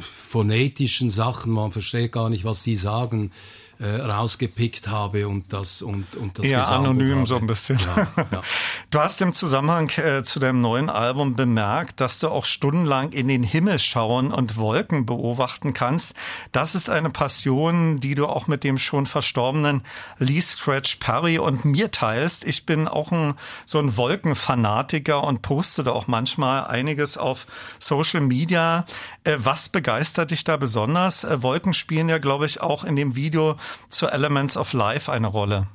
phonetischen 0.00 1.10
Sachen, 1.10 1.52
man 1.52 1.72
versteht 1.72 2.12
gar 2.12 2.30
nicht, 2.30 2.44
was 2.44 2.62
die 2.62 2.76
sagen, 2.76 3.30
äh, 3.78 4.00
rausgepickt 4.00 4.88
habe 4.88 5.28
und 5.28 5.52
das 5.52 5.82
und, 5.82 6.16
und 6.16 6.38
das 6.38 6.48
Ja, 6.48 6.64
anonym 6.68 7.16
habe. 7.18 7.26
so 7.26 7.36
ein 7.36 7.46
bisschen. 7.46 7.78
Ja, 7.78 8.08
ja. 8.30 8.42
Du 8.90 9.00
hast 9.00 9.20
im 9.20 9.34
Zusammenhang 9.34 9.90
äh, 9.98 10.22
zu 10.22 10.38
deinem 10.40 10.60
neuen 10.60 10.88
Album 10.88 11.34
bemerkt, 11.34 12.00
dass 12.00 12.18
du 12.20 12.28
auch 12.28 12.44
stundenlang 12.46 13.10
in 13.12 13.28
den 13.28 13.42
Himmel 13.42 13.78
schauen 13.78 14.32
und 14.32 14.56
Wolken 14.56 15.04
beobachten 15.04 15.74
kannst. 15.74 16.14
Das 16.52 16.74
ist 16.74 16.88
eine 16.88 17.10
Passion, 17.10 18.00
die 18.00 18.14
du 18.14 18.26
auch 18.26 18.46
mit 18.46 18.64
dem 18.64 18.78
schon 18.78 19.06
verstorbenen 19.06 19.82
Lee 20.18 20.40
Scratch 20.40 20.96
Perry 20.96 21.38
und 21.38 21.64
mir 21.64 21.90
teilst. 21.90 22.44
Ich 22.44 22.64
bin 22.64 22.88
auch 22.88 23.12
ein, 23.12 23.34
so 23.66 23.78
ein 23.78 23.96
Wolkenfanatiker 23.96 25.22
und 25.22 25.42
poste 25.42 25.82
da 25.82 25.92
auch 25.92 26.06
manchmal 26.06 26.66
einiges 26.66 27.18
auf 27.18 27.46
Social 27.78 28.20
Media. 28.20 28.84
Äh, 29.26 29.38
was 29.38 29.68
begeistert 29.68 30.30
dich 30.30 30.44
da 30.44 30.56
besonders? 30.56 31.24
Äh, 31.24 31.42
Wolken 31.42 31.74
spielen 31.74 32.08
ja, 32.08 32.18
glaube 32.18 32.46
ich, 32.46 32.60
auch 32.60 32.84
in 32.84 32.96
dem 32.96 33.16
Video 33.16 33.56
zu 33.88 34.06
Elements 34.06 34.56
of 34.56 34.72
Life 34.72 35.10
eine 35.10 35.26
Rolle. 35.26 35.66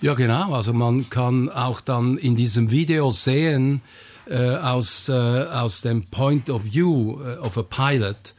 Ja, 0.00 0.14
genau. 0.14 0.54
Also 0.54 0.72
man 0.72 1.10
kann 1.10 1.50
auch 1.50 1.80
dann 1.80 2.16
in 2.16 2.36
diesem 2.36 2.70
Video 2.70 3.10
sehen, 3.10 3.82
äh, 4.28 4.56
aus, 4.56 5.08
äh, 5.08 5.12
aus 5.12 5.80
dem 5.80 6.04
Point 6.04 6.50
of 6.50 6.64
View 6.64 7.20
äh, 7.22 7.38
of 7.38 7.58
a 7.58 7.62
Pilot, 7.62 8.34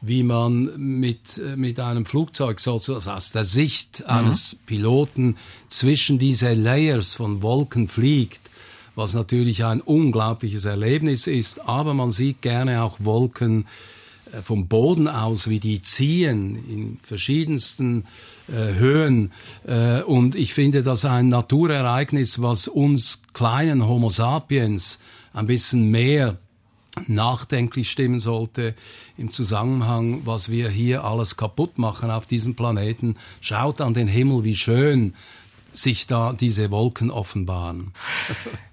wie 0.00 0.24
man 0.24 0.70
mit, 0.76 1.40
mit 1.56 1.78
einem 1.78 2.04
Flugzeug 2.04 2.58
sozusagen 2.58 3.16
aus 3.16 3.30
der 3.30 3.44
Sicht 3.44 4.00
mhm. 4.00 4.06
eines 4.06 4.56
Piloten 4.66 5.36
zwischen 5.68 6.18
diese 6.18 6.54
Layers 6.54 7.14
von 7.14 7.42
Wolken 7.42 7.86
fliegt, 7.86 8.40
was 8.96 9.14
natürlich 9.14 9.64
ein 9.64 9.80
unglaubliches 9.80 10.64
Erlebnis 10.64 11.26
ist, 11.28 11.68
aber 11.68 11.94
man 11.94 12.10
sieht 12.10 12.42
gerne 12.42 12.82
auch 12.82 12.96
Wolken 13.00 13.66
vom 14.42 14.68
Boden 14.68 15.08
aus, 15.08 15.48
wie 15.48 15.60
die 15.60 15.82
ziehen 15.82 16.56
in 16.56 16.98
verschiedensten 17.02 18.04
äh, 18.48 18.74
Höhen. 18.74 19.32
Äh, 19.66 20.02
und 20.02 20.36
ich 20.36 20.54
finde 20.54 20.82
das 20.82 21.04
ein 21.04 21.28
Naturereignis, 21.28 22.40
was 22.40 22.68
uns 22.68 23.22
kleinen 23.34 23.86
Homo 23.86 24.08
sapiens 24.08 24.98
ein 25.34 25.46
bisschen 25.46 25.90
mehr 25.90 26.38
nachdenklich 27.06 27.90
stimmen 27.90 28.20
sollte 28.20 28.74
im 29.16 29.32
Zusammenhang, 29.32 30.22
was 30.24 30.50
wir 30.50 30.68
hier 30.68 31.04
alles 31.04 31.36
kaputt 31.36 31.78
machen 31.78 32.10
auf 32.10 32.26
diesem 32.26 32.54
Planeten. 32.54 33.16
Schaut 33.40 33.80
an 33.80 33.94
den 33.94 34.08
Himmel, 34.08 34.44
wie 34.44 34.56
schön 34.56 35.14
sich 35.74 36.06
da 36.06 36.32
diese 36.32 36.70
Wolken 36.70 37.10
offenbaren. 37.10 37.92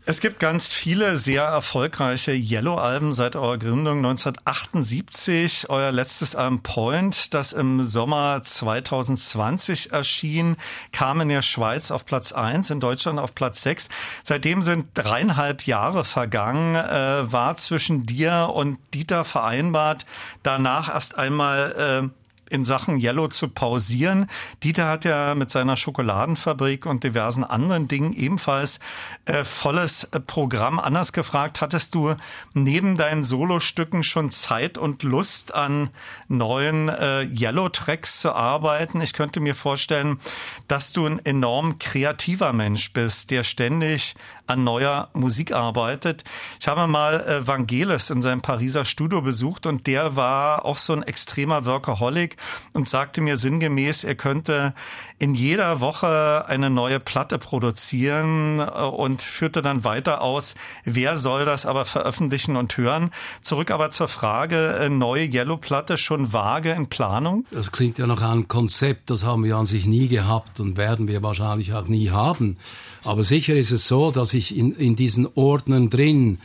Es 0.06 0.22
gibt 0.22 0.40
ganz 0.40 0.68
viele 0.68 1.18
sehr 1.18 1.44
erfolgreiche 1.44 2.32
Yellow-Alben 2.32 3.14
seit 3.14 3.36
eurer 3.36 3.60
Gründung 3.60 3.98
1978. 3.98 5.70
Euer 5.70 5.92
letztes 5.92 6.36
Album 6.36 6.64
Point, 6.64 7.34
das 7.36 7.54
im 7.54 7.84
Sommer 7.84 8.42
2020 8.42 9.92
erschien, 9.92 10.58
kam 10.92 11.22
in 11.22 11.30
der 11.30 11.44
Schweiz 11.44 11.92
auf 11.92 12.06
Platz 12.06 12.32
1, 12.32 12.72
in 12.72 12.80
Deutschland 12.80 13.20
auf 13.20 13.36
Platz 13.36 13.62
6. 13.62 13.90
Seitdem 14.24 14.64
sind 14.64 14.88
dreieinhalb 14.96 15.68
Jahre 15.68 16.04
vergangen. 16.04 16.76
Äh, 16.76 17.32
war 17.32 17.56
zwischen 17.58 18.08
dir 18.08 18.50
und 18.52 18.80
Dieter 18.96 19.26
vereinbart, 19.26 20.08
danach 20.42 20.92
erst 20.92 21.20
einmal 21.20 22.10
äh, 22.12 22.19
in 22.50 22.66
Sachen 22.66 23.00
Yellow 23.00 23.28
zu 23.28 23.48
pausieren. 23.48 24.28
Dieter 24.64 24.88
hat 24.88 25.06
ja 25.06 25.36
mit 25.36 25.50
seiner 25.50 25.78
Schokoladenfabrik 25.78 26.86
und 26.86 27.04
diversen 27.04 27.44
anderen 27.44 27.88
Dingen 27.88 28.14
ebenfalls 28.14 28.80
äh, 29.26 29.44
volles 29.44 30.06
äh, 30.06 30.20
Programm. 30.20 30.80
Anders 30.80 31.14
gefragt, 31.14 31.62
hattest 31.62 31.96
du 31.96 32.16
neben 32.54 32.98
deinen 32.98 33.24
Solostücken 33.24 34.04
schon 34.04 34.32
Zeit 34.32 34.78
und 34.78 35.04
Lust 35.04 35.54
an 35.54 35.90
neuen 36.28 36.90
äh, 36.90 37.22
Yellow-Tracks 37.24 38.20
zu 38.20 38.34
arbeiten? 38.34 39.02
Ich 39.02 39.14
könnte 39.14 39.40
mir 39.40 39.56
vorstellen, 39.56 40.20
dass 40.68 40.94
du 40.94 41.06
ein 41.06 41.24
enorm 41.26 41.80
kreativer 41.80 42.54
Mensch 42.54 42.94
bist, 42.94 43.32
der 43.32 43.44
ständig 43.44 44.16
an 44.50 44.64
neuer 44.64 45.10
Musik 45.14 45.54
arbeitet. 45.54 46.24
Ich 46.60 46.68
habe 46.68 46.88
mal 46.88 47.22
äh, 47.22 47.48
Vangelis 47.48 48.10
in 48.10 48.22
seinem 48.22 48.42
Pariser 48.42 48.86
Studio 48.86 49.22
besucht 49.22 49.66
und 49.66 49.88
der 49.88 50.16
war 50.16 50.66
auch 50.66 50.78
so 50.78 50.94
ein 50.94 51.04
extremer 51.04 51.66
Workaholic 51.66 52.38
und 52.74 52.88
sagte 52.88 53.22
mir 53.22 53.38
sinngemäß, 53.38 54.04
er 54.04 54.16
könnte 54.16 54.74
in 55.20 55.36
jeder 55.36 55.82
Woche 55.82 56.46
eine 56.48 56.70
neue 56.70 57.02
Platte 57.02 57.38
produzieren 57.38 58.60
äh, 58.60 58.64
und 58.64 59.22
führte 59.22 59.62
dann 59.62 59.84
weiter 59.84 60.22
aus, 60.22 60.56
wer 60.86 61.18
soll 61.18 61.46
das 61.46 61.66
aber 61.66 61.86
veröffentlichen 61.86 62.56
und 62.56 62.76
hören. 62.78 63.12
Zurück 63.42 63.70
aber 63.70 63.90
zur 63.90 64.08
Frage, 64.08 64.78
äh, 64.80 64.90
neue 64.90 65.26
Yellow-Platte 65.26 65.98
schon 65.98 66.32
vage 66.32 66.72
in 66.72 66.88
Planung? 66.88 67.46
Das 67.52 67.74
klingt 67.74 68.00
ja 68.00 68.08
nach 68.08 68.22
einem 68.22 68.48
Konzept, 68.48 69.10
das 69.10 69.26
haben 69.26 69.44
wir 69.44 69.58
an 69.58 69.66
sich 69.66 69.86
nie 69.86 70.08
gehabt 70.08 70.62
und 70.62 70.78
werden 70.78 71.08
wir 71.10 71.22
wahrscheinlich 71.22 71.74
auch 71.74 71.88
nie 71.88 72.10
haben. 72.10 72.58
Aber 73.04 73.26
sicher 73.26 73.56
ist 73.56 73.72
es 73.72 73.88
so, 73.88 74.12
dass 74.12 74.34
ich 74.34 74.56
in, 74.58 74.72
in 74.74 74.96
diesen 74.96 75.28
Ordnern 75.36 75.90
drin 75.90 76.40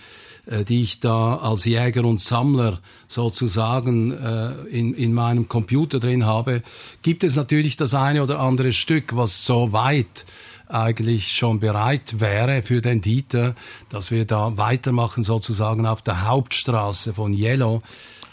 die 0.47 0.83
ich 0.83 1.01
da 1.01 1.37
als 1.37 1.65
Jäger 1.65 2.05
und 2.05 2.21
Sammler 2.21 2.81
sozusagen 3.09 4.13
äh, 4.13 4.53
in, 4.71 4.95
in 4.95 5.15
meinem 5.15 5.49
Computer 5.49 6.01
drin 6.01 6.27
habe, 6.27 6.63
gibt 7.03 7.25
es 7.25 7.37
natürlich 7.37 7.77
das 7.77 7.95
eine 7.95 8.23
oder 8.23 8.41
andere 8.41 8.73
Stück, 8.73 9.17
was 9.17 9.45
so 9.47 9.73
weit 9.73 10.27
eigentlich 10.69 11.33
schon 11.33 11.61
bereit 11.61 12.21
wäre 12.21 12.63
für 12.63 12.81
den 12.81 13.01
Dieter, 13.01 13.55
dass 13.91 14.11
wir 14.11 14.25
da 14.25 14.57
weitermachen 14.57 15.23
sozusagen 15.23 15.87
auf 15.87 16.03
der 16.03 16.27
Hauptstraße 16.27 17.15
von 17.15 17.33
Yellow. 17.33 17.83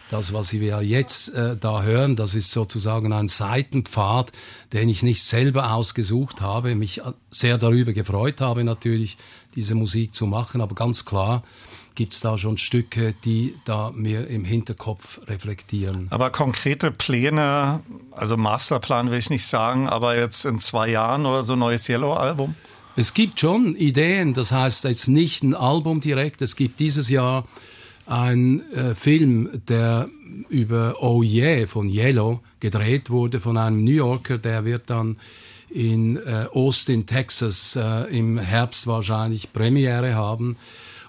Das, 0.09 0.33
was 0.33 0.51
wir 0.51 0.83
jetzt 0.83 1.33
äh, 1.33 1.55
da 1.55 1.83
hören, 1.83 2.17
das 2.17 2.35
ist 2.35 2.51
sozusagen 2.51 3.13
ein 3.13 3.29
Seitenpfad, 3.29 4.33
den 4.73 4.89
ich 4.89 5.03
nicht 5.03 5.23
selber 5.23 5.71
ausgesucht 5.71 6.41
habe, 6.41 6.75
mich 6.75 7.01
sehr 7.31 7.57
darüber 7.57 7.93
gefreut 7.93 8.41
habe 8.41 8.65
natürlich, 8.65 9.17
diese 9.55 9.73
Musik 9.73 10.13
zu 10.13 10.27
machen, 10.27 10.59
aber 10.59 10.75
ganz 10.75 11.05
klar, 11.05 11.43
gibt 11.95 12.13
es 12.13 12.21
da 12.21 12.37
schon 12.37 12.57
Stücke, 12.57 13.13
die 13.25 13.55
da 13.65 13.91
mir 13.93 14.27
im 14.27 14.45
Hinterkopf 14.45 15.19
reflektieren. 15.27 16.07
Aber 16.09 16.29
konkrete 16.29 16.91
Pläne, 16.91 17.81
also 18.11 18.37
Masterplan 18.37 19.11
will 19.11 19.19
ich 19.19 19.29
nicht 19.29 19.45
sagen, 19.45 19.87
aber 19.87 20.17
jetzt 20.17 20.45
in 20.45 20.59
zwei 20.59 20.89
Jahren 20.89 21.25
oder 21.25 21.43
so 21.43 21.55
neues 21.55 21.87
Yellow-Album? 21.87 22.55
Es 22.95 23.13
gibt 23.13 23.39
schon 23.39 23.75
Ideen, 23.75 24.33
das 24.33 24.51
heißt 24.51 24.83
jetzt 24.83 25.07
nicht 25.07 25.43
ein 25.43 25.55
Album 25.55 26.01
direkt, 26.01 26.41
es 26.41 26.55
gibt 26.55 26.79
dieses 26.79 27.09
Jahr 27.09 27.45
ein 28.05 28.69
äh, 28.71 28.95
Film, 28.95 29.49
der 29.67 30.09
über 30.49 30.95
Oh 30.99 31.23
Yeah 31.23 31.67
von 31.67 31.87
Yellow 31.87 32.41
gedreht 32.59 33.09
wurde 33.09 33.39
von 33.39 33.57
einem 33.57 33.83
New 33.83 33.91
Yorker, 33.91 34.37
der 34.37 34.65
wird 34.65 34.89
dann 34.89 35.17
in 35.69 36.17
äh, 36.17 36.47
Austin, 36.53 37.05
Texas 37.05 37.77
äh, 37.77 38.03
im 38.15 38.37
Herbst 38.37 38.87
wahrscheinlich 38.87 39.53
Premiere 39.53 40.15
haben. 40.15 40.57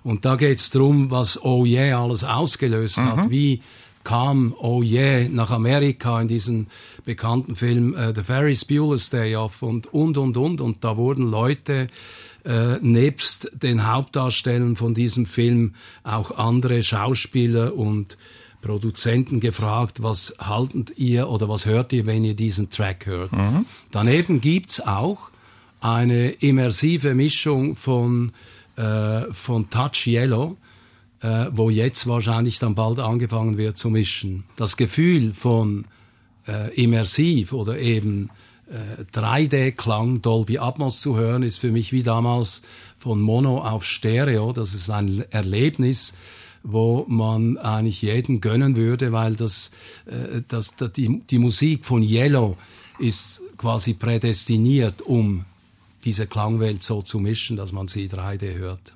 Und 0.04 0.24
da 0.24 0.36
geht 0.36 0.58
es 0.58 0.70
darum, 0.70 1.10
was 1.10 1.42
Oh 1.42 1.64
Yeah 1.64 2.02
alles 2.02 2.24
ausgelöst 2.24 2.98
mhm. 2.98 3.16
hat. 3.16 3.30
Wie 3.30 3.62
kam 4.04 4.54
Oh 4.58 4.82
Yeah 4.82 5.28
nach 5.28 5.50
Amerika 5.50 6.20
in 6.20 6.28
diesen 6.28 6.66
bekannten 7.04 7.56
Film 7.56 7.94
äh, 7.94 8.12
The 8.14 8.22
Ferris 8.22 8.64
Bueller's 8.64 9.10
Day 9.10 9.36
Off 9.36 9.62
und, 9.62 9.92
und, 9.92 10.18
und, 10.18 10.36
und. 10.36 10.60
Und 10.60 10.84
da 10.84 10.96
wurden 10.96 11.30
Leute 11.30 11.86
äh, 12.44 12.78
nebst 12.80 13.50
den 13.54 13.86
Hauptdarstellern 13.86 14.76
von 14.76 14.94
diesem 14.94 15.26
Film 15.26 15.74
auch 16.02 16.36
andere 16.36 16.82
Schauspieler 16.82 17.74
und 17.74 18.16
Produzenten 18.60 19.40
gefragt, 19.40 20.02
was 20.02 20.34
haltet 20.38 20.96
ihr 20.96 21.28
oder 21.28 21.48
was 21.48 21.66
hört 21.66 21.92
ihr, 21.92 22.06
wenn 22.06 22.24
ihr 22.24 22.34
diesen 22.34 22.70
Track 22.70 23.06
hört. 23.06 23.32
Mhm. 23.32 23.66
Daneben 23.90 24.40
gibt's 24.40 24.80
auch 24.80 25.30
eine 25.80 26.30
immersive 26.30 27.14
Mischung 27.14 27.76
von 27.76 28.32
äh, 28.76 29.32
von 29.32 29.70
Touch 29.70 30.06
Yellow, 30.06 30.56
äh, 31.20 31.46
wo 31.52 31.70
jetzt 31.70 32.06
wahrscheinlich 32.06 32.58
dann 32.58 32.74
bald 32.74 32.98
angefangen 32.98 33.56
wird 33.56 33.78
zu 33.78 33.90
mischen. 33.90 34.44
Das 34.56 34.76
Gefühl 34.76 35.34
von 35.34 35.86
äh, 36.46 36.72
immersiv 36.74 37.52
oder 37.52 37.78
eben 37.78 38.30
äh, 38.68 39.02
3D-Klang 39.14 40.22
Dolby 40.22 40.58
Atmos 40.58 41.00
zu 41.00 41.16
hören, 41.16 41.42
ist 41.42 41.58
für 41.58 41.70
mich 41.70 41.92
wie 41.92 42.02
damals 42.02 42.62
von 42.98 43.20
Mono 43.20 43.58
auf 43.58 43.84
Stereo. 43.84 44.52
Das 44.52 44.74
ist 44.74 44.90
ein 44.90 45.24
Erlebnis, 45.30 46.14
wo 46.62 47.04
man 47.08 47.58
eigentlich 47.58 48.02
jeden 48.02 48.40
gönnen 48.40 48.76
würde, 48.76 49.12
weil 49.12 49.36
das, 49.36 49.72
äh, 50.06 50.42
das, 50.48 50.76
das 50.76 50.92
die, 50.92 51.20
die 51.20 51.38
Musik 51.38 51.84
von 51.84 52.02
Yellow 52.02 52.56
ist 52.98 53.42
quasi 53.58 53.94
prädestiniert, 53.94 55.02
um 55.02 55.44
diese 56.04 56.26
Klangwelt 56.26 56.82
so 56.82 57.02
zu 57.02 57.18
mischen, 57.18 57.56
dass 57.56 57.72
man 57.72 57.88
sie 57.88 58.08
3D 58.08 58.54
hört. 58.54 58.94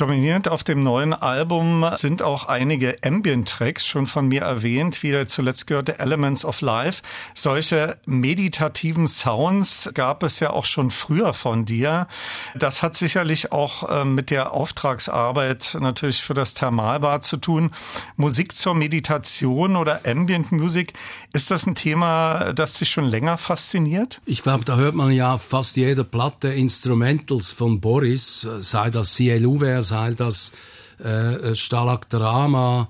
Dominierend 0.00 0.48
auf 0.48 0.64
dem 0.64 0.82
neuen 0.82 1.12
Album 1.12 1.84
sind 1.96 2.22
auch 2.22 2.48
einige 2.48 2.96
Ambient-Tracks 3.04 3.86
schon 3.86 4.06
von 4.06 4.28
mir 4.28 4.40
erwähnt, 4.40 5.02
wie 5.02 5.10
der 5.10 5.28
zuletzt 5.28 5.66
gehörte 5.66 5.98
Elements 5.98 6.46
of 6.46 6.62
Life. 6.62 7.02
Solche 7.34 7.98
meditativen 8.06 9.06
Sounds 9.06 9.90
gab 9.92 10.22
es 10.22 10.40
ja 10.40 10.54
auch 10.54 10.64
schon 10.64 10.90
früher 10.90 11.34
von 11.34 11.66
dir. 11.66 12.06
Das 12.54 12.82
hat 12.82 12.96
sicherlich 12.96 13.52
auch 13.52 13.90
äh, 13.90 14.06
mit 14.06 14.30
der 14.30 14.54
Auftragsarbeit 14.54 15.76
natürlich 15.78 16.22
für 16.22 16.32
das 16.32 16.54
Thermalbad 16.54 17.22
zu 17.22 17.36
tun. 17.36 17.70
Musik 18.16 18.56
zur 18.56 18.74
Meditation 18.74 19.76
oder 19.76 20.00
Ambient 20.06 20.50
Music, 20.50 20.94
ist 21.34 21.50
das 21.50 21.66
ein 21.66 21.74
Thema, 21.74 22.54
das 22.54 22.78
dich 22.78 22.88
schon 22.88 23.04
länger 23.04 23.36
fasziniert? 23.36 24.22
Ich 24.24 24.42
glaube, 24.42 24.64
da 24.64 24.76
hört 24.76 24.94
man 24.94 25.10
ja 25.10 25.36
fast 25.36 25.76
jede 25.76 26.04
Platte 26.04 26.48
Instrumentals 26.48 27.52
von 27.52 27.80
Boris, 27.82 28.48
sei 28.60 28.88
das 28.88 29.14
CLU-Vers, 29.90 29.90
sei 29.90 30.14
das 30.14 30.52
äh, 30.98 31.54
Stalaktrama, 31.54 32.88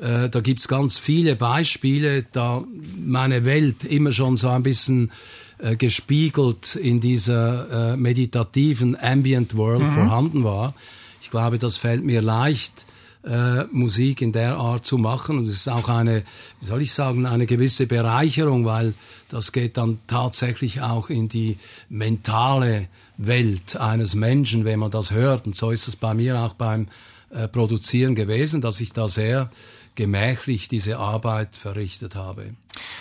äh, 0.00 0.28
da 0.28 0.40
gibt's 0.40 0.68
ganz 0.68 0.98
viele 0.98 1.36
Beispiele, 1.36 2.24
da 2.32 2.64
meine 2.96 3.44
Welt 3.44 3.84
immer 3.84 4.12
schon 4.12 4.36
so 4.36 4.48
ein 4.48 4.62
bisschen 4.62 5.12
äh, 5.58 5.76
gespiegelt 5.76 6.76
in 6.76 7.00
dieser 7.00 7.92
äh, 7.92 7.96
meditativen 7.96 8.96
Ambient 8.98 9.56
World 9.56 9.82
mhm. 9.82 9.94
vorhanden 9.94 10.44
war. 10.44 10.74
Ich 11.20 11.30
glaube, 11.30 11.58
das 11.58 11.76
fällt 11.76 12.02
mir 12.02 12.22
leicht, 12.22 12.86
äh, 13.24 13.64
Musik 13.72 14.22
in 14.22 14.32
der 14.32 14.56
Art 14.56 14.86
zu 14.86 14.96
machen. 14.96 15.36
Und 15.36 15.44
es 15.44 15.56
ist 15.56 15.68
auch 15.68 15.90
eine, 15.90 16.24
wie 16.60 16.66
soll 16.66 16.80
ich 16.80 16.92
sagen, 16.94 17.26
eine 17.26 17.44
gewisse 17.44 17.86
Bereicherung, 17.86 18.64
weil 18.64 18.94
das 19.28 19.52
geht 19.52 19.76
dann 19.76 19.98
tatsächlich 20.06 20.80
auch 20.80 21.10
in 21.10 21.28
die 21.28 21.58
mentale 21.90 22.88
Welt 23.26 23.76
eines 23.76 24.14
Menschen, 24.14 24.64
wenn 24.64 24.78
man 24.78 24.90
das 24.90 25.10
hört. 25.10 25.46
Und 25.46 25.54
so 25.54 25.70
ist 25.70 25.88
es 25.88 25.96
bei 25.96 26.14
mir 26.14 26.38
auch 26.40 26.54
beim 26.54 26.88
äh, 27.30 27.48
Produzieren 27.48 28.14
gewesen, 28.14 28.60
dass 28.60 28.80
ich 28.80 28.92
da 28.92 29.08
sehr 29.08 29.50
gemächlich 29.94 30.68
diese 30.68 30.98
Arbeit 30.98 31.56
verrichtet 31.56 32.14
habe. 32.14 32.54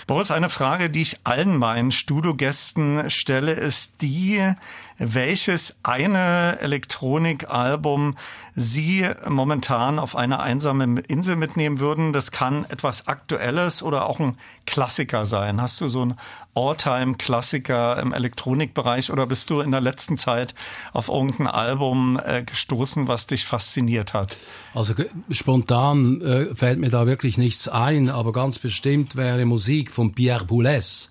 Boris, 0.07 0.31
eine 0.31 0.49
Frage, 0.49 0.89
die 0.89 1.03
ich 1.03 1.19
allen 1.23 1.55
meinen 1.55 1.91
Studiogästen 1.91 3.09
stelle, 3.09 3.53
ist 3.53 4.01
die, 4.01 4.53
welches 4.99 5.77
eine 5.81 6.59
Elektronikalbum 6.59 8.15
Sie 8.53 9.07
momentan 9.27 9.99
auf 9.99 10.17
eine 10.17 10.41
einsame 10.41 11.01
Insel 11.07 11.37
mitnehmen 11.37 11.79
würden. 11.79 12.11
Das 12.11 12.31
kann 12.31 12.65
etwas 12.65 13.07
Aktuelles 13.07 13.81
oder 13.81 14.07
auch 14.07 14.19
ein 14.19 14.37
Klassiker 14.65 15.25
sein. 15.25 15.61
Hast 15.61 15.79
du 15.79 15.87
so 15.87 16.01
einen 16.01 16.15
All-Time-Klassiker 16.55 17.97
im 18.01 18.11
Elektronikbereich 18.11 19.11
oder 19.11 19.27
bist 19.27 19.49
du 19.49 19.61
in 19.61 19.71
der 19.71 19.79
letzten 19.79 20.17
Zeit 20.17 20.55
auf 20.91 21.07
irgendein 21.07 21.47
Album 21.47 22.19
äh, 22.23 22.43
gestoßen, 22.43 23.07
was 23.07 23.27
dich 23.27 23.45
fasziniert 23.45 24.13
hat? 24.13 24.35
Also 24.73 24.93
spontan 25.31 26.21
äh, 26.21 26.53
fällt 26.53 26.79
mir 26.79 26.89
da 26.89 27.07
wirklich 27.07 27.37
nichts 27.37 27.69
ein, 27.69 28.09
aber 28.09 28.33
ganz 28.33 28.59
bestimmt 28.59 29.15
wäre 29.15 29.45
Musik 29.45 29.91
von 29.91 30.11
Pierre 30.11 30.43
Boulez 30.43 31.09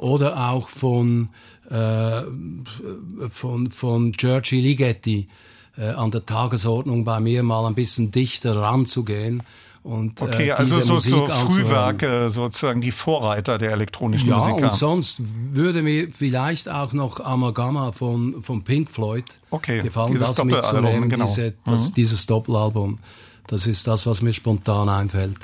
oder 0.00 0.50
auch 0.50 0.68
von 0.68 1.28
äh, 1.70 2.22
von, 3.30 3.70
von 3.70 4.12
Giorgi 4.12 4.60
Ligeti 4.60 5.28
äh, 5.78 5.90
an 5.90 6.10
der 6.10 6.26
Tagesordnung 6.26 7.04
bei 7.04 7.20
mir 7.20 7.42
mal 7.42 7.66
ein 7.66 7.74
bisschen 7.74 8.10
dichter 8.10 8.56
ranzugehen. 8.56 9.42
Und, 9.82 10.20
äh, 10.20 10.24
okay, 10.24 10.48
äh, 10.48 10.52
also 10.52 10.80
so, 10.80 10.98
so 10.98 11.26
Frühwerke, 11.26 12.28
sozusagen 12.28 12.80
die 12.82 12.90
Vorreiter 12.90 13.56
der 13.56 13.72
elektronischen 13.72 14.28
ja, 14.28 14.36
Musik. 14.36 14.60
Ja, 14.60 14.66
und 14.66 14.74
sonst 14.74 15.22
würde 15.52 15.82
mir 15.82 16.08
vielleicht 16.10 16.68
auch 16.68 16.92
noch 16.92 17.20
Amalgama 17.20 17.92
von, 17.92 18.42
von 18.42 18.62
Pink 18.62 18.90
Floyd 18.90 19.24
okay, 19.50 19.80
gefallen, 19.80 20.18
das 20.18 20.42
mitzunehmen, 20.44 21.08
genau. 21.08 21.26
diese, 21.26 21.54
das, 21.64 21.90
mhm. 21.90 21.94
dieses 21.94 22.26
Doppelalbum. 22.26 22.98
Das 23.46 23.66
ist 23.66 23.86
das, 23.86 24.06
was 24.06 24.22
mir 24.22 24.32
spontan 24.32 24.88
einfällt. 24.88 25.38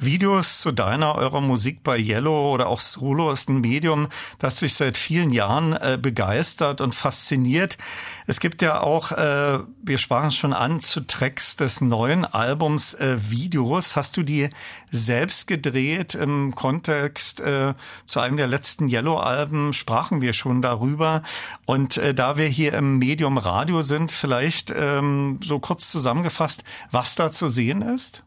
Videos 0.00 0.60
zu 0.60 0.72
deiner, 0.72 1.14
eurer 1.14 1.40
Musik 1.40 1.82
bei 1.82 1.98
Yellow 1.98 2.52
oder 2.52 2.68
auch 2.68 2.80
Solo 2.80 3.30
ist 3.30 3.48
ein 3.48 3.60
Medium, 3.60 4.08
das 4.38 4.56
dich 4.56 4.74
seit 4.74 4.96
vielen 4.98 5.30
Jahren 5.30 5.72
äh, 5.72 5.98
begeistert 6.00 6.80
und 6.80 6.94
fasziniert. 6.94 7.78
Es 8.26 8.40
gibt 8.40 8.62
ja 8.62 8.80
auch, 8.80 9.12
äh, 9.12 9.58
wir 9.82 9.98
sprachen 9.98 10.28
es 10.28 10.36
schon 10.36 10.52
an, 10.52 10.80
zu 10.80 11.00
Tracks 11.00 11.56
des 11.56 11.80
neuen 11.80 12.24
Albums 12.24 12.94
äh, 12.94 13.16
Videos. 13.30 13.96
Hast 13.96 14.16
du 14.16 14.22
die 14.22 14.50
selbst 14.90 15.46
gedreht 15.46 16.14
im 16.14 16.54
Kontext 16.54 17.40
äh, 17.40 17.74
zu 18.04 18.20
einem 18.20 18.36
der 18.36 18.46
letzten 18.46 18.88
Yellow-Alben? 18.88 19.72
Sprachen 19.72 20.20
wir 20.20 20.32
schon 20.32 20.62
darüber. 20.62 21.22
Und 21.66 21.96
äh, 21.96 22.14
da 22.14 22.36
wir 22.36 22.46
hier 22.46 22.74
im 22.74 22.98
Medium 22.98 23.38
Radio 23.38 23.82
sind, 23.82 24.12
vielleicht 24.12 24.72
ähm, 24.76 25.40
so 25.42 25.58
kurz 25.58 25.90
zusammengefasst, 25.90 26.64
was 26.90 27.14
da 27.14 27.32
zu 27.32 27.48
sehen 27.48 27.82
ist? 27.82 28.22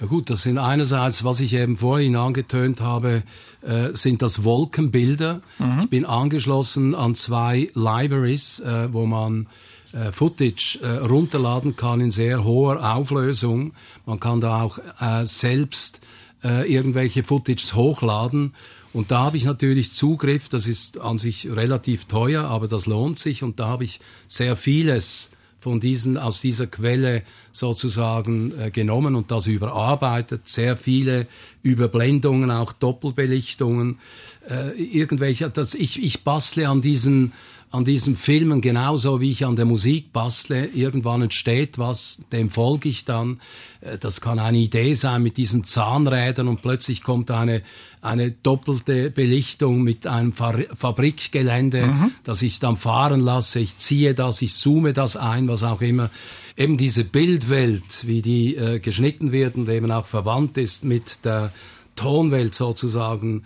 Ja 0.00 0.06
gut, 0.06 0.28
das 0.28 0.42
sind 0.42 0.58
einerseits, 0.58 1.22
was 1.22 1.38
ich 1.38 1.54
eben 1.54 1.76
vorhin 1.76 2.16
angetönt 2.16 2.80
habe, 2.80 3.22
äh, 3.62 3.90
sind 3.92 4.22
das 4.22 4.42
Wolkenbilder. 4.42 5.40
Mhm. 5.58 5.78
Ich 5.82 5.90
bin 5.90 6.04
angeschlossen 6.04 6.94
an 6.94 7.14
zwei 7.14 7.70
Libraries, 7.74 8.58
äh, 8.58 8.92
wo 8.92 9.06
man 9.06 9.46
äh, 9.92 10.10
Footage 10.10 10.80
äh, 10.82 11.06
runterladen 11.06 11.76
kann 11.76 12.00
in 12.00 12.10
sehr 12.10 12.42
hoher 12.42 12.94
Auflösung. 12.94 13.72
Man 14.04 14.18
kann 14.18 14.40
da 14.40 14.62
auch 14.62 14.78
äh, 14.98 15.24
selbst 15.24 16.00
äh, 16.42 16.70
irgendwelche 16.70 17.22
Footages 17.22 17.74
hochladen. 17.74 18.52
Und 18.92 19.10
da 19.10 19.24
habe 19.24 19.36
ich 19.36 19.44
natürlich 19.44 19.92
Zugriff, 19.92 20.48
das 20.48 20.66
ist 20.66 21.00
an 21.00 21.18
sich 21.18 21.48
relativ 21.50 22.06
teuer, 22.06 22.44
aber 22.44 22.66
das 22.66 22.86
lohnt 22.86 23.18
sich. 23.18 23.42
Und 23.42 23.60
da 23.60 23.68
habe 23.68 23.84
ich 23.84 24.00
sehr 24.26 24.56
vieles 24.56 25.30
von 25.64 25.80
diesen, 25.80 26.18
aus 26.18 26.42
dieser 26.42 26.66
Quelle 26.66 27.22
sozusagen 27.50 28.52
äh, 28.60 28.70
genommen 28.70 29.14
und 29.14 29.30
das 29.30 29.46
überarbeitet. 29.46 30.46
Sehr 30.46 30.76
viele 30.76 31.26
Überblendungen, 31.62 32.50
auch 32.50 32.72
Doppelbelichtungen, 32.72 33.98
äh, 34.46 34.72
irgendwelche, 34.78 35.48
das, 35.48 35.72
ich, 35.72 36.02
ich 36.04 36.22
bastle 36.22 36.68
an 36.68 36.82
diesen, 36.82 37.32
an 37.74 37.84
diesen 37.84 38.14
Filmen 38.14 38.60
genauso 38.60 39.20
wie 39.20 39.32
ich 39.32 39.44
an 39.44 39.56
der 39.56 39.64
Musik 39.64 40.12
bastle. 40.12 40.66
Irgendwann 40.66 41.22
entsteht 41.22 41.76
was, 41.76 42.20
dem 42.30 42.48
folge 42.48 42.88
ich 42.88 43.04
dann. 43.04 43.40
Äh, 43.80 43.98
das 43.98 44.20
kann 44.20 44.38
eine 44.38 44.58
Idee 44.58 44.94
sein 44.94 45.24
mit 45.24 45.36
diesen 45.36 45.64
Zahnrädern 45.64 46.46
und 46.46 46.62
plötzlich 46.62 47.02
kommt 47.02 47.32
eine, 47.32 47.62
eine 48.00 48.30
doppelte 48.30 49.10
Belichtung 49.10 49.82
mit 49.82 50.06
einem 50.06 50.32
Fabrikgelände, 50.32 51.86
mhm. 51.86 52.12
das 52.22 52.42
ich 52.42 52.60
dann 52.60 52.76
fahren 52.76 53.18
lasse. 53.18 53.58
Ich 53.58 53.76
ziehe 53.78 54.14
das, 54.14 54.40
ich 54.40 54.54
zoome 54.54 54.92
das 54.92 55.16
ein, 55.16 55.48
was 55.48 55.64
auch 55.64 55.80
immer. 55.80 56.10
Eben 56.56 56.78
diese 56.78 57.02
Bildwelt, 57.02 58.06
wie 58.06 58.22
die 58.22 58.54
äh, 58.54 58.78
geschnitten 58.78 59.32
wird 59.32 59.56
und 59.56 59.68
eben 59.68 59.90
auch 59.90 60.06
verwandt 60.06 60.58
ist 60.58 60.84
mit 60.84 61.24
der 61.24 61.52
Tonwelt 61.96 62.54
sozusagen, 62.54 63.42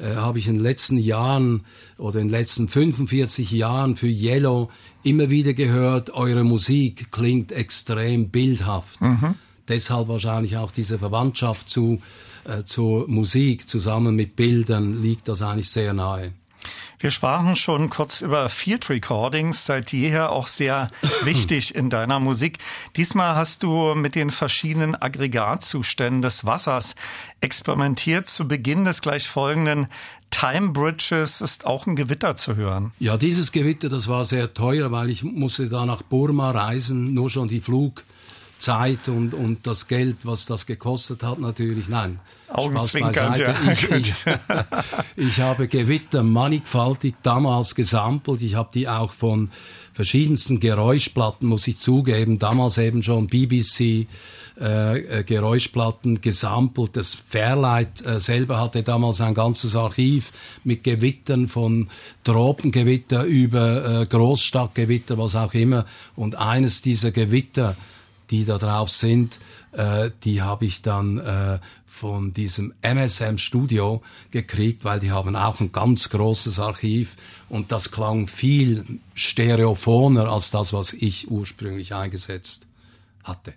äh, 0.00 0.16
habe 0.16 0.38
ich 0.38 0.48
in 0.48 0.54
den 0.54 0.62
letzten 0.62 0.98
Jahren 0.98 1.64
oder 1.98 2.20
in 2.20 2.28
den 2.28 2.32
letzten 2.32 2.68
45 2.68 3.50
Jahren 3.50 3.96
für 3.96 4.08
Yellow 4.08 4.70
immer 5.02 5.30
wieder 5.30 5.54
gehört, 5.54 6.10
eure 6.10 6.44
Musik 6.44 7.10
klingt 7.10 7.52
extrem 7.52 8.30
bildhaft. 8.30 9.00
Mhm. 9.00 9.34
Deshalb 9.68 10.08
wahrscheinlich 10.08 10.56
auch 10.56 10.70
diese 10.70 10.98
Verwandtschaft 10.98 11.68
zu, 11.68 11.98
äh, 12.44 12.64
zur 12.64 13.08
Musik 13.08 13.68
zusammen 13.68 14.16
mit 14.16 14.36
Bildern 14.36 15.02
liegt 15.02 15.28
das 15.28 15.42
eigentlich 15.42 15.70
sehr 15.70 15.94
nahe. 15.94 16.32
Wir 17.02 17.10
sprachen 17.10 17.56
schon 17.56 17.88
kurz 17.88 18.20
über 18.20 18.50
Field 18.50 18.90
Recordings, 18.90 19.64
seit 19.64 19.90
jeher 19.90 20.32
auch 20.32 20.46
sehr 20.46 20.90
wichtig 21.24 21.74
in 21.74 21.88
deiner 21.88 22.20
Musik. 22.20 22.58
Diesmal 22.94 23.36
hast 23.36 23.62
du 23.62 23.94
mit 23.94 24.14
den 24.14 24.30
verschiedenen 24.30 24.94
Aggregatzuständen 24.94 26.20
des 26.20 26.44
Wassers 26.44 26.96
experimentiert. 27.40 28.28
Zu 28.28 28.46
Beginn 28.46 28.84
des 28.84 29.00
gleich 29.00 29.30
folgenden 29.30 29.86
Time 30.30 30.72
Bridges 30.72 31.40
ist 31.40 31.64
auch 31.64 31.86
ein 31.86 31.96
Gewitter 31.96 32.36
zu 32.36 32.56
hören. 32.56 32.92
Ja, 32.98 33.16
dieses 33.16 33.50
Gewitter, 33.50 33.88
das 33.88 34.06
war 34.06 34.26
sehr 34.26 34.52
teuer, 34.52 34.92
weil 34.92 35.08
ich 35.08 35.24
musste 35.24 35.70
da 35.70 35.86
nach 35.86 36.02
Burma 36.02 36.50
reisen, 36.50 37.14
nur 37.14 37.30
schon 37.30 37.48
die 37.48 37.62
Flug 37.62 38.04
Zeit 38.60 39.08
und, 39.08 39.34
und 39.34 39.66
das 39.66 39.88
Geld, 39.88 40.18
was 40.24 40.46
das 40.46 40.66
gekostet 40.66 41.22
hat, 41.22 41.38
natürlich, 41.38 41.88
nein. 41.88 42.20
Augenzwinkernd, 42.48 43.38
ja. 43.38 43.54
Ich, 43.72 43.90
ich, 43.90 44.14
ich, 45.16 45.40
habe 45.40 45.68
Gewitter 45.68 46.22
mannigfaltig 46.22 47.14
damals 47.22 47.74
gesampelt. 47.74 48.42
Ich 48.42 48.54
habe 48.54 48.70
die 48.74 48.88
auch 48.88 49.12
von 49.12 49.50
verschiedensten 49.92 50.60
Geräuschplatten, 50.60 51.48
muss 51.48 51.66
ich 51.68 51.78
zugeben, 51.78 52.38
damals 52.38 52.78
eben 52.78 53.02
schon 53.02 53.26
BBC, 53.26 54.06
äh, 54.60 54.98
äh, 55.20 55.24
Geräuschplatten 55.24 56.20
gesampelt. 56.20 56.94
Das 56.94 57.14
Fairlight 57.14 58.04
äh, 58.04 58.20
selber 58.20 58.60
hatte 58.60 58.82
damals 58.82 59.22
ein 59.22 59.32
ganzes 59.32 59.74
Archiv 59.74 60.32
mit 60.64 60.84
Gewittern 60.84 61.48
von 61.48 61.88
Tropengewitter 62.24 63.24
über 63.24 64.02
äh, 64.02 64.06
Großstadtgewitter, 64.06 65.16
was 65.16 65.34
auch 65.34 65.54
immer. 65.54 65.86
Und 66.14 66.34
eines 66.34 66.82
dieser 66.82 67.10
Gewitter 67.10 67.74
die 68.30 68.44
da 68.44 68.58
drauf 68.58 68.90
sind, 68.90 69.38
äh, 69.72 70.10
die 70.24 70.42
habe 70.42 70.64
ich 70.64 70.82
dann 70.82 71.18
äh, 71.18 71.58
von 71.86 72.32
diesem 72.32 72.72
MSM 72.82 73.36
Studio 73.36 74.00
gekriegt, 74.30 74.84
weil 74.84 75.00
die 75.00 75.10
haben 75.10 75.36
auch 75.36 75.60
ein 75.60 75.70
ganz 75.70 76.08
großes 76.08 76.58
Archiv 76.58 77.16
und 77.48 77.72
das 77.72 77.90
klang 77.90 78.26
viel 78.26 78.84
stereophoner 79.14 80.30
als 80.30 80.50
das, 80.50 80.72
was 80.72 80.94
ich 80.94 81.30
ursprünglich 81.30 81.94
eingesetzt 81.94 82.66
hatte. 83.22 83.52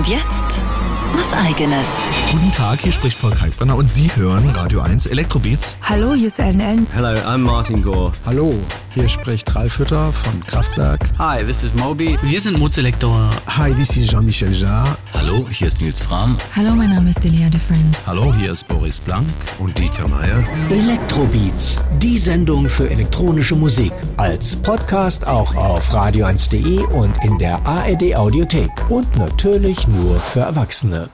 Und 0.00 0.08
jetzt 0.08 0.64
was 1.12 1.30
eigenes. 1.34 1.86
Guten 2.32 2.50
Tag, 2.52 2.80
hier 2.80 2.90
spricht 2.90 3.20
Paul 3.20 3.32
Kalkbrenner 3.32 3.76
und 3.76 3.90
Sie 3.90 4.10
hören 4.16 4.48
Radio 4.48 4.80
1 4.80 5.04
Elektrobeats. 5.04 5.76
Hallo, 5.82 6.14
hier 6.14 6.28
ist 6.28 6.38
Ellen 6.38 6.58
Ellen. 6.58 6.86
Hello, 6.94 7.08
I'm 7.08 7.36
Martin 7.36 7.82
Gore. 7.82 8.10
Hallo, 8.24 8.58
hier 8.94 9.06
spricht 9.08 9.54
Ralf 9.54 9.78
Hütter 9.78 10.10
von 10.10 10.42
Kraftwerk. 10.46 11.10
Hi, 11.18 11.44
this 11.44 11.62
is 11.62 11.74
Moby. 11.74 12.18
Wir 12.22 12.40
sind 12.40 12.58
Mozelektor. 12.58 13.28
Hi, 13.46 13.74
this 13.74 13.94
is 13.94 14.08
Jean-Michel 14.08 14.54
Jarre. 14.54 14.96
Hallo, 15.12 15.46
hier 15.50 15.68
ist 15.68 15.82
Nils 15.82 16.00
Fram. 16.00 16.38
Hallo, 16.56 16.74
mein 16.74 16.88
Name 16.94 17.10
ist 17.10 17.22
Delia 17.22 17.50
de 17.50 17.60
Friends. 17.60 17.98
Hallo, 18.06 18.32
hier 18.32 18.52
ist 18.52 18.66
Boris 18.80 18.98
Blank 18.98 19.26
und 19.58 19.78
Dieter 19.78 20.08
Meier. 20.08 20.42
Elektrobeats, 20.70 21.78
die 21.98 22.16
Sendung 22.16 22.66
für 22.66 22.88
elektronische 22.88 23.54
Musik. 23.54 23.92
Als 24.16 24.56
Podcast 24.56 25.26
auch 25.26 25.54
auf 25.54 25.92
radio1.de 25.92 26.84
und 26.86 27.14
in 27.22 27.36
der 27.36 27.60
ARD 27.66 28.16
Audiothek. 28.16 28.70
Und 28.88 29.18
natürlich 29.18 29.86
nur 29.86 30.16
für 30.16 30.40
Erwachsene. 30.40 31.10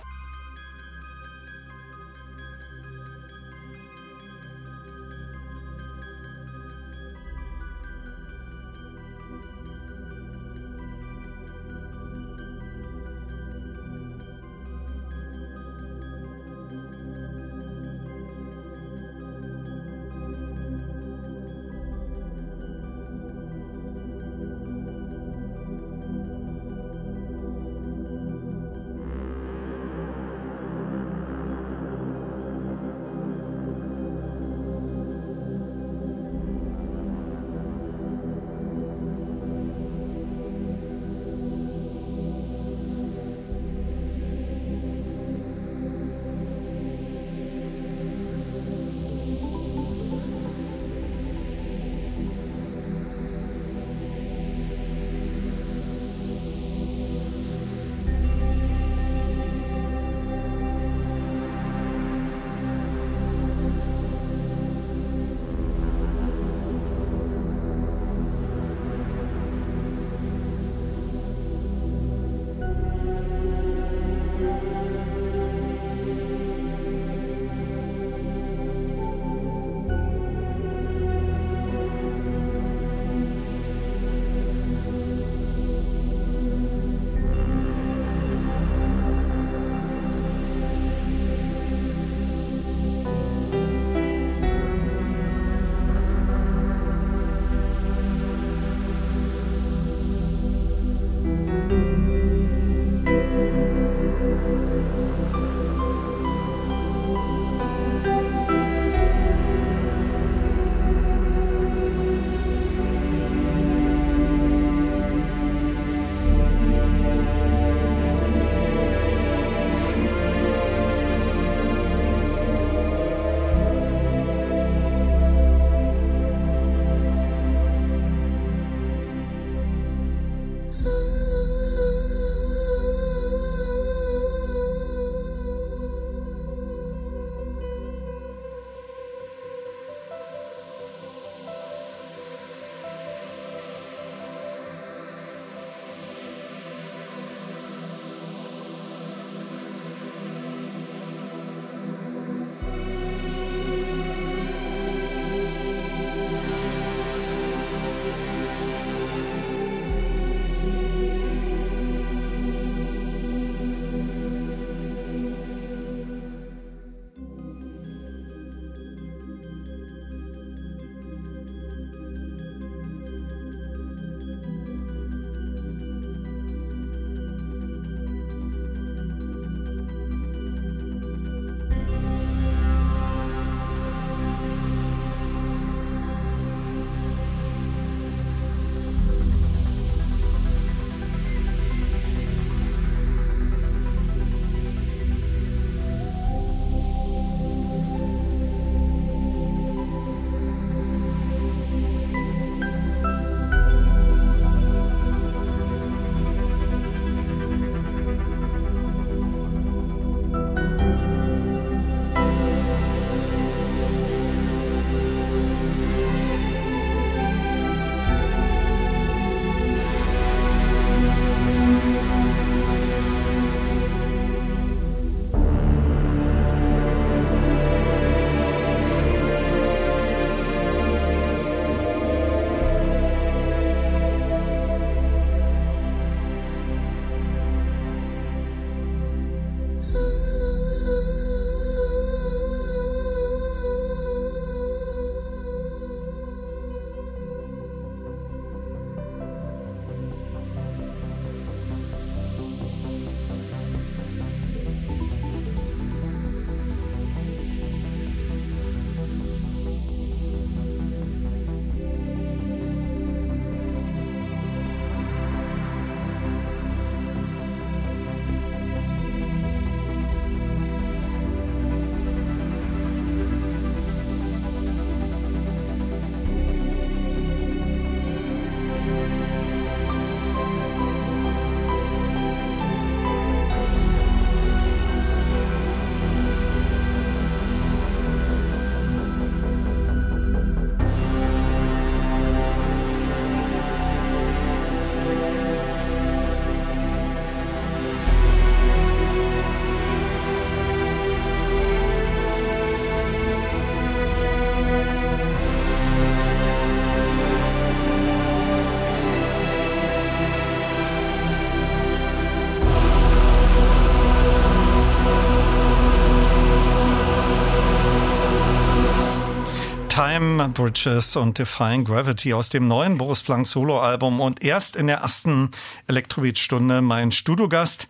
Time 320.46 320.54
Bridges 320.54 321.16
und 321.16 321.38
Defying 321.38 321.84
Gravity 321.84 322.32
aus 322.32 322.50
dem 322.50 322.68
neuen 322.68 322.98
Boris 322.98 323.20
Planck 323.20 323.48
Soloalbum 323.48 324.20
und 324.20 324.44
erst 324.44 324.76
in 324.76 324.86
der 324.86 324.98
ersten 324.98 325.50
Elektrobeat-Stunde 325.88 326.82
mein 326.82 327.10
Studiogast. 327.10 327.88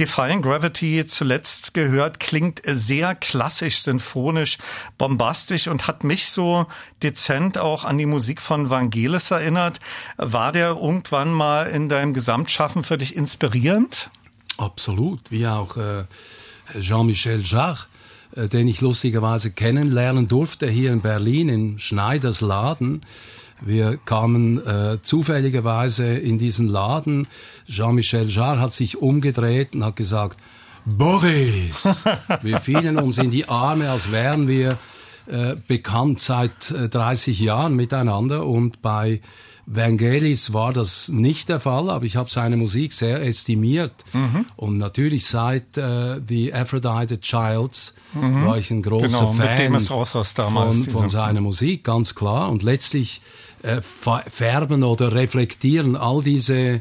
Defying 0.00 0.40
Gravity 0.40 1.04
zuletzt 1.04 1.74
gehört, 1.74 2.18
klingt 2.18 2.62
sehr 2.64 3.14
klassisch, 3.14 3.80
sinfonisch, 3.80 4.56
bombastisch 4.96 5.68
und 5.68 5.86
hat 5.86 6.02
mich 6.02 6.30
so 6.30 6.64
dezent 7.02 7.58
auch 7.58 7.84
an 7.84 7.98
die 7.98 8.06
Musik 8.06 8.40
von 8.40 8.70
Vangelis 8.70 9.30
erinnert. 9.30 9.78
War 10.16 10.52
der 10.52 10.68
irgendwann 10.68 11.30
mal 11.30 11.66
in 11.66 11.90
deinem 11.90 12.14
Gesamtschaffen 12.14 12.84
für 12.84 12.96
dich 12.96 13.16
inspirierend? 13.16 14.08
Absolut, 14.56 15.30
wie 15.30 15.46
auch 15.46 15.76
äh, 15.76 16.04
Jean-Michel 16.80 17.42
Jarre 17.44 17.86
den 18.46 18.68
ich 18.68 18.80
lustigerweise 18.80 19.50
kennenlernen 19.50 20.28
durfte 20.28 20.68
hier 20.68 20.92
in 20.92 21.00
Berlin 21.00 21.48
in 21.48 21.78
Schneiders 21.78 22.40
Laden. 22.40 23.00
Wir 23.60 23.96
kamen 23.96 24.64
äh, 24.64 24.98
zufälligerweise 25.02 26.06
in 26.06 26.38
diesen 26.38 26.68
Laden. 26.68 27.26
Jean-Michel 27.68 28.28
Jarre 28.28 28.60
hat 28.60 28.72
sich 28.72 28.98
umgedreht 28.98 29.74
und 29.74 29.84
hat 29.84 29.96
gesagt, 29.96 30.38
Boris! 30.84 32.04
wir 32.42 32.60
fielen 32.60 32.98
uns 32.98 33.18
in 33.18 33.30
die 33.30 33.48
Arme, 33.48 33.90
als 33.90 34.12
wären 34.12 34.46
wir 34.46 34.78
äh, 35.26 35.56
bekannt 35.66 36.20
seit 36.20 36.70
äh, 36.70 36.88
30 36.88 37.40
Jahren 37.40 37.74
miteinander. 37.74 38.46
Und 38.46 38.80
bei 38.80 39.20
Vangelis 39.70 40.54
war 40.54 40.72
das 40.72 41.10
nicht 41.10 41.50
der 41.50 41.60
Fall, 41.60 41.90
aber 41.90 42.06
ich 42.06 42.16
habe 42.16 42.30
seine 42.30 42.56
Musik 42.56 42.94
sehr 42.94 43.22
estimiert. 43.22 43.92
Mhm. 44.14 44.46
Und 44.56 44.78
natürlich 44.78 45.26
seit 45.26 45.76
äh, 45.76 46.20
The 46.26 46.54
Aphrodite 46.54 47.20
Childs 47.20 47.94
mhm. 48.14 48.46
war 48.46 48.56
ich 48.56 48.70
ein 48.70 48.80
großer 48.82 49.06
genau, 49.06 49.32
Fan 49.34 49.72
damals, 50.34 50.86
von, 50.86 50.94
von 50.94 51.08
seiner 51.10 51.42
Musik, 51.42 51.84
ganz 51.84 52.14
klar. 52.14 52.50
Und 52.50 52.62
letztlich 52.62 53.20
äh, 53.62 53.82
färben 53.82 54.84
oder 54.84 55.12
reflektieren 55.12 55.96
all 55.96 56.22
diese, 56.22 56.80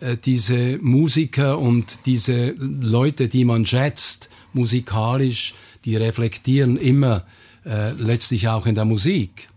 äh, 0.00 0.16
diese 0.24 0.78
Musiker 0.82 1.58
und 1.58 2.06
diese 2.06 2.54
Leute, 2.58 3.28
die 3.28 3.44
man 3.44 3.66
schätzt, 3.66 4.28
musikalisch, 4.52 5.54
die 5.84 5.94
reflektieren 5.94 6.76
immer 6.76 7.22
äh, 7.64 7.92
letztlich 7.92 8.48
auch 8.48 8.66
in 8.66 8.74
der 8.74 8.84
Musik. 8.84 9.48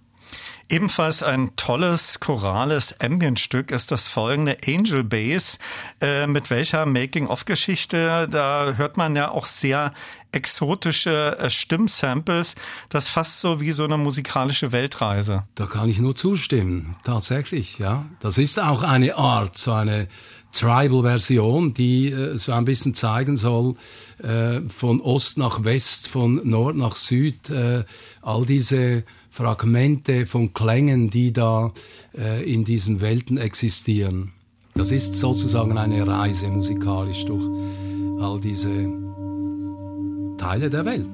Ebenfalls 0.72 1.24
ein 1.24 1.56
tolles 1.56 2.20
chorales 2.20 2.94
Ambient-Stück 3.00 3.72
ist 3.72 3.92
das 3.92 4.08
folgende 4.08 4.56
Angel 4.68 5.04
Bass, 5.04 5.58
äh, 6.00 6.28
mit 6.28 6.52
welcher 6.52 6.86
Making-of-Geschichte, 6.86 8.28
da 8.30 8.76
hört 8.78 8.96
man 8.96 9.16
ja 9.16 9.32
auch 9.32 9.48
sehr 9.48 9.94
exotische 10.32 11.40
äh, 11.40 11.50
Stimmsamples, 11.50 12.54
das 12.90 13.08
fast 13.08 13.40
so 13.40 13.60
wie 13.62 13.72
so 13.72 13.84
eine 13.84 13.98
musikalische 13.98 14.72
Weltreise. 14.72 15.44
Da 15.56 15.66
kann 15.66 15.90
ich 15.90 15.98
nur 15.98 16.16
zustimmen, 16.16 16.96
tatsächlich, 17.04 17.80
ja. 17.80 18.06
Das 18.20 18.38
ist 18.38 18.60
auch 18.60 18.84
eine 18.84 19.16
Art, 19.16 19.58
so 19.58 19.74
eine 19.74 20.08
Tribal-Version, 20.52 21.74
die 21.74 22.12
äh, 22.12 22.38
so 22.38 22.54
ein 22.54 22.66
bisschen 22.66 22.94
zeigen 22.94 23.38
soll, 23.38 23.76
äh, 24.22 24.62
von 24.70 25.02
Ost 25.02 25.40
nach 25.40 25.64
West, 25.64 26.08
von 26.08 26.48
Nord 26.48 26.76
nach 26.76 26.96
Süd, 26.96 27.50
äh, 27.50 27.84
all 28.22 28.46
diese 28.46 29.04
Fragmente 29.40 30.26
von 30.26 30.54
Klängen, 30.54 31.10
die 31.10 31.32
da 31.32 31.72
äh, 32.14 32.44
in 32.44 32.66
diesen 32.66 33.00
Welten 33.00 33.38
existieren. 33.38 34.34
Das 34.74 34.92
ist 34.92 35.16
sozusagen 35.16 35.78
eine 35.78 36.06
Reise 36.06 36.50
musikalisch 36.50 37.24
durch 37.24 37.50
all 38.20 38.42
diese 38.42 38.92
Teile 40.38 40.70
der 40.70 40.84
Welt. 40.84 41.08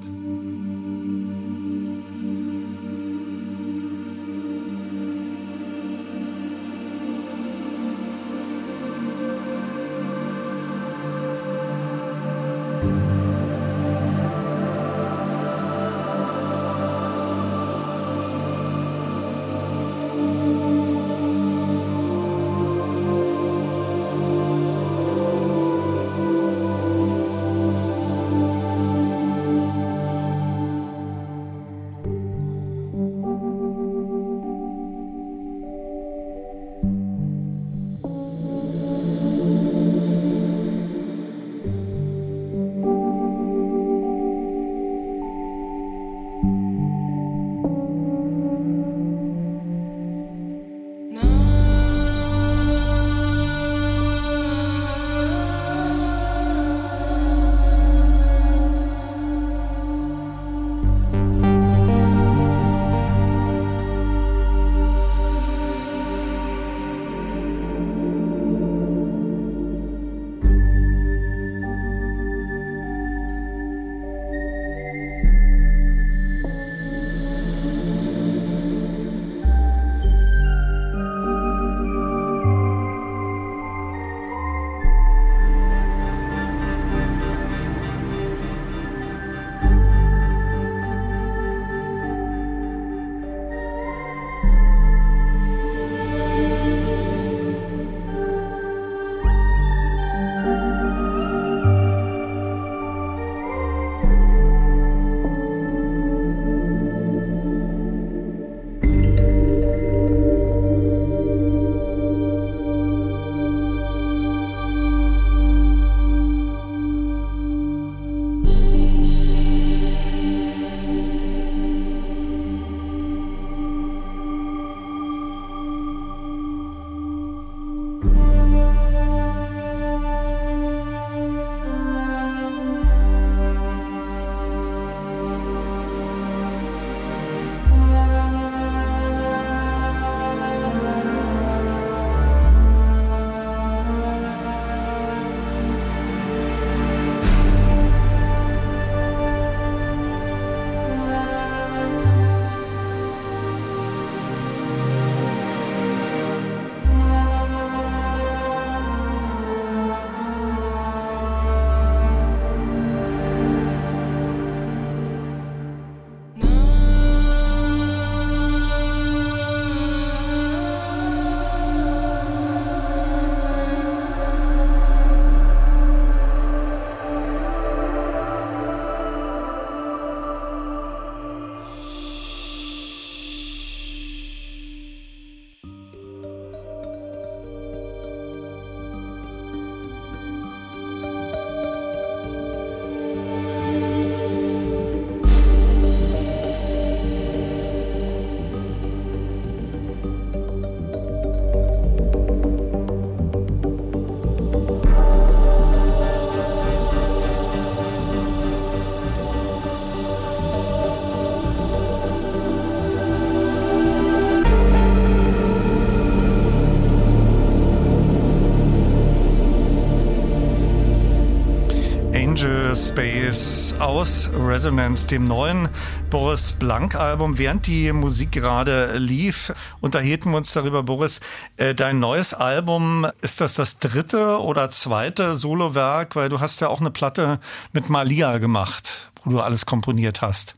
Aus 223.86 224.30
Resonance, 224.34 225.06
dem 225.06 225.28
neuen 225.28 225.68
Boris 226.10 226.52
Blank-Album. 226.58 227.38
Während 227.38 227.68
die 227.68 227.92
Musik 227.92 228.32
gerade 228.32 228.98
lief, 228.98 229.52
unterhielten 229.80 230.32
wir 230.32 230.38
uns 230.38 230.52
darüber, 230.52 230.82
Boris, 230.82 231.20
äh, 231.56 231.72
dein 231.72 232.00
neues 232.00 232.34
Album, 232.34 233.06
ist 233.22 233.40
das 233.40 233.54
das 233.54 233.78
dritte 233.78 234.42
oder 234.42 234.70
zweite 234.70 235.36
Solowerk? 235.36 236.16
Weil 236.16 236.28
du 236.28 236.40
hast 236.40 236.60
ja 236.60 236.68
auch 236.68 236.80
eine 236.80 236.90
Platte 236.90 237.38
mit 237.72 237.88
Malia 237.88 238.38
gemacht, 238.38 239.12
wo 239.22 239.30
du 239.30 239.40
alles 239.40 239.66
komponiert 239.66 240.20
hast. 240.20 240.56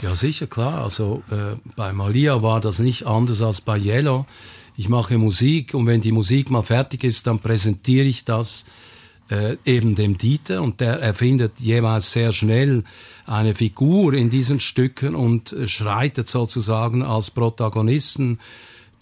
Ja, 0.00 0.16
sicher, 0.16 0.46
klar. 0.46 0.82
Also 0.82 1.22
äh, 1.30 1.56
bei 1.76 1.92
Malia 1.92 2.40
war 2.40 2.60
das 2.60 2.78
nicht 2.78 3.06
anders 3.06 3.42
als 3.42 3.60
bei 3.60 3.76
Yellow. 3.76 4.24
Ich 4.78 4.88
mache 4.88 5.18
Musik 5.18 5.74
und 5.74 5.86
wenn 5.86 6.00
die 6.00 6.12
Musik 6.12 6.50
mal 6.50 6.62
fertig 6.62 7.04
ist, 7.04 7.26
dann 7.26 7.38
präsentiere 7.38 8.06
ich 8.06 8.24
das 8.24 8.64
äh, 9.30 9.56
eben 9.64 9.94
dem 9.94 10.18
Dieter 10.18 10.62
und 10.62 10.80
der 10.80 11.00
erfindet 11.00 11.58
jeweils 11.58 12.12
sehr 12.12 12.32
schnell 12.32 12.84
eine 13.26 13.54
Figur 13.54 14.14
in 14.14 14.30
diesen 14.30 14.60
Stücken 14.60 15.14
und 15.14 15.52
äh, 15.52 15.68
schreitet 15.68 16.28
sozusagen 16.28 17.02
als 17.02 17.30
Protagonisten 17.30 18.38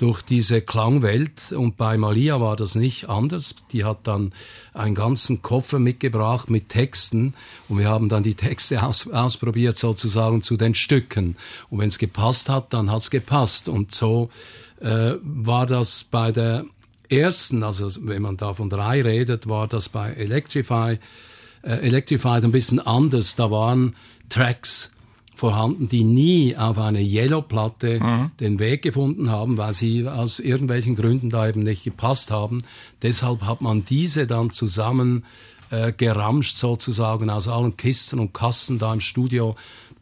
durch 0.00 0.22
diese 0.22 0.62
Klangwelt. 0.62 1.52
Und 1.52 1.76
bei 1.76 1.98
Malia 1.98 2.40
war 2.40 2.56
das 2.56 2.74
nicht 2.74 3.10
anders. 3.10 3.54
Die 3.72 3.84
hat 3.84 3.98
dann 4.04 4.32
einen 4.72 4.94
ganzen 4.94 5.42
Koffer 5.42 5.78
mitgebracht 5.78 6.48
mit 6.48 6.70
Texten 6.70 7.34
und 7.68 7.78
wir 7.78 7.88
haben 7.88 8.08
dann 8.08 8.22
die 8.22 8.34
Texte 8.34 8.82
aus, 8.82 9.10
ausprobiert 9.10 9.76
sozusagen 9.76 10.40
zu 10.40 10.56
den 10.56 10.74
Stücken. 10.74 11.36
Und 11.68 11.80
wenn 11.80 11.88
es 11.88 11.98
gepasst 11.98 12.48
hat, 12.48 12.72
dann 12.72 12.90
hat 12.90 13.02
es 13.02 13.10
gepasst. 13.10 13.68
Und 13.68 13.92
so 13.92 14.30
äh, 14.80 15.14
war 15.22 15.66
das 15.66 16.04
bei 16.04 16.32
der 16.32 16.64
ersten, 17.11 17.62
also 17.62 17.88
wenn 18.06 18.22
man 18.22 18.36
da 18.36 18.54
von 18.54 18.70
drei 18.70 19.02
redet, 19.02 19.48
war 19.48 19.68
das 19.68 19.88
bei 19.88 20.12
Electrify, 20.12 20.98
äh, 21.62 21.70
Electrified 21.70 22.44
ein 22.44 22.52
bisschen 22.52 22.80
anders. 22.80 23.36
Da 23.36 23.50
waren 23.50 23.96
Tracks 24.28 24.92
vorhanden, 25.34 25.88
die 25.88 26.04
nie 26.04 26.56
auf 26.56 26.78
eine 26.78 27.00
Yellow-Platte 27.00 27.98
mhm. 28.00 28.30
den 28.40 28.58
Weg 28.58 28.82
gefunden 28.82 29.30
haben, 29.30 29.56
weil 29.56 29.72
sie 29.72 30.06
aus 30.06 30.38
irgendwelchen 30.38 30.96
Gründen 30.96 31.30
da 31.30 31.48
eben 31.48 31.62
nicht 31.62 31.82
gepasst 31.82 32.30
haben. 32.30 32.62
Deshalb 33.02 33.42
hat 33.42 33.62
man 33.62 33.84
diese 33.86 34.26
dann 34.26 34.50
zusammen 34.50 35.24
äh, 35.70 35.92
geramscht 35.92 36.56
sozusagen 36.56 37.30
aus 37.30 37.48
allen 37.48 37.76
Kisten 37.76 38.18
und 38.18 38.34
Kassen 38.34 38.78
da 38.78 38.92
im 38.92 39.00
Studio 39.00 39.56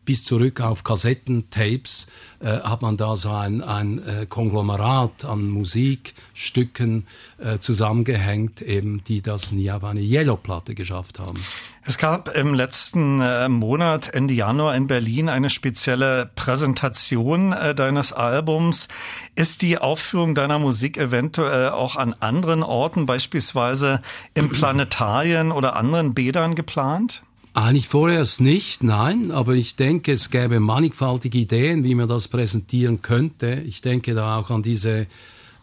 bis 0.08 0.24
zurück 0.24 0.62
auf 0.62 0.84
Kassettentapes 0.84 2.06
äh, 2.40 2.60
hat 2.60 2.80
man 2.80 2.96
da 2.96 3.18
so 3.18 3.30
ein, 3.30 3.62
ein 3.62 3.98
äh, 3.98 4.24
Konglomerat 4.24 5.26
an 5.26 5.50
Musikstücken 5.50 7.06
äh, 7.36 7.58
zusammengehängt, 7.58 8.62
eben 8.62 9.04
die 9.04 9.20
das 9.20 9.52
nie 9.52 9.70
auf 9.70 9.84
eine 9.84 10.00
Yellow-Platte 10.00 10.74
geschafft 10.74 11.18
haben. 11.18 11.44
Es 11.84 11.98
gab 11.98 12.34
im 12.34 12.54
letzten 12.54 13.20
äh, 13.20 13.50
Monat, 13.50 14.14
Ende 14.14 14.32
Januar 14.32 14.74
in 14.76 14.86
Berlin, 14.86 15.28
eine 15.28 15.50
spezielle 15.50 16.30
Präsentation 16.34 17.52
äh, 17.52 17.74
deines 17.74 18.14
Albums. 18.14 18.88
Ist 19.34 19.60
die 19.60 19.76
Aufführung 19.76 20.34
deiner 20.34 20.58
Musik 20.58 20.96
eventuell 20.96 21.68
auch 21.68 21.96
an 21.96 22.14
anderen 22.18 22.62
Orten, 22.62 23.04
beispielsweise 23.04 24.00
im 24.32 24.48
Planetarien 24.48 25.52
oder 25.52 25.76
anderen 25.76 26.14
Bädern 26.14 26.54
geplant? 26.54 27.24
Eigentlich 27.58 27.88
vorerst 27.88 28.40
nicht, 28.40 28.84
nein, 28.84 29.32
aber 29.32 29.54
ich 29.54 29.74
denke, 29.74 30.12
es 30.12 30.30
gäbe 30.30 30.60
mannigfaltige 30.60 31.38
Ideen, 31.38 31.82
wie 31.82 31.96
man 31.96 32.08
das 32.08 32.28
präsentieren 32.28 33.02
könnte. 33.02 33.64
Ich 33.66 33.80
denke 33.80 34.14
da 34.14 34.38
auch 34.38 34.50
an 34.50 34.62
diese 34.62 35.08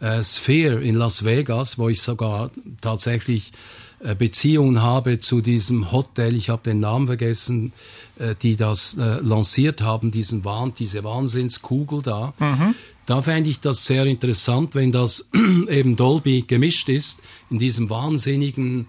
äh, 0.01 0.21
Sphere 0.21 0.83
in 0.83 0.95
Las 0.95 1.23
Vegas, 1.23 1.77
wo 1.77 1.87
ich 1.87 2.01
sogar 2.01 2.51
tatsächlich 2.81 3.53
äh, 3.99 4.13
Beziehungen 4.13 4.81
habe 4.81 5.19
zu 5.19 5.39
diesem 5.39 5.93
Hotel, 5.93 6.35
ich 6.35 6.49
habe 6.49 6.63
den 6.63 6.81
Namen 6.81 7.07
vergessen, 7.07 7.71
äh, 8.19 8.35
die 8.41 8.57
das 8.57 8.97
äh, 8.97 9.21
lanciert 9.21 9.81
haben, 9.81 10.11
diesen 10.11 10.43
Wahn, 10.43 10.73
diese 10.77 11.05
Wahnsinnskugel 11.05 12.01
da. 12.01 12.33
Mhm. 12.39 12.75
Da 13.05 13.21
fände 13.21 13.49
ich 13.49 13.61
das 13.61 13.85
sehr 13.85 14.05
interessant, 14.05 14.75
wenn 14.75 14.91
das 14.91 15.29
eben 15.69 15.95
Dolby 15.95 16.43
gemischt 16.45 16.89
ist, 16.89 17.21
in 17.49 17.57
diesem 17.57 17.89
wahnsinnigen 17.89 18.87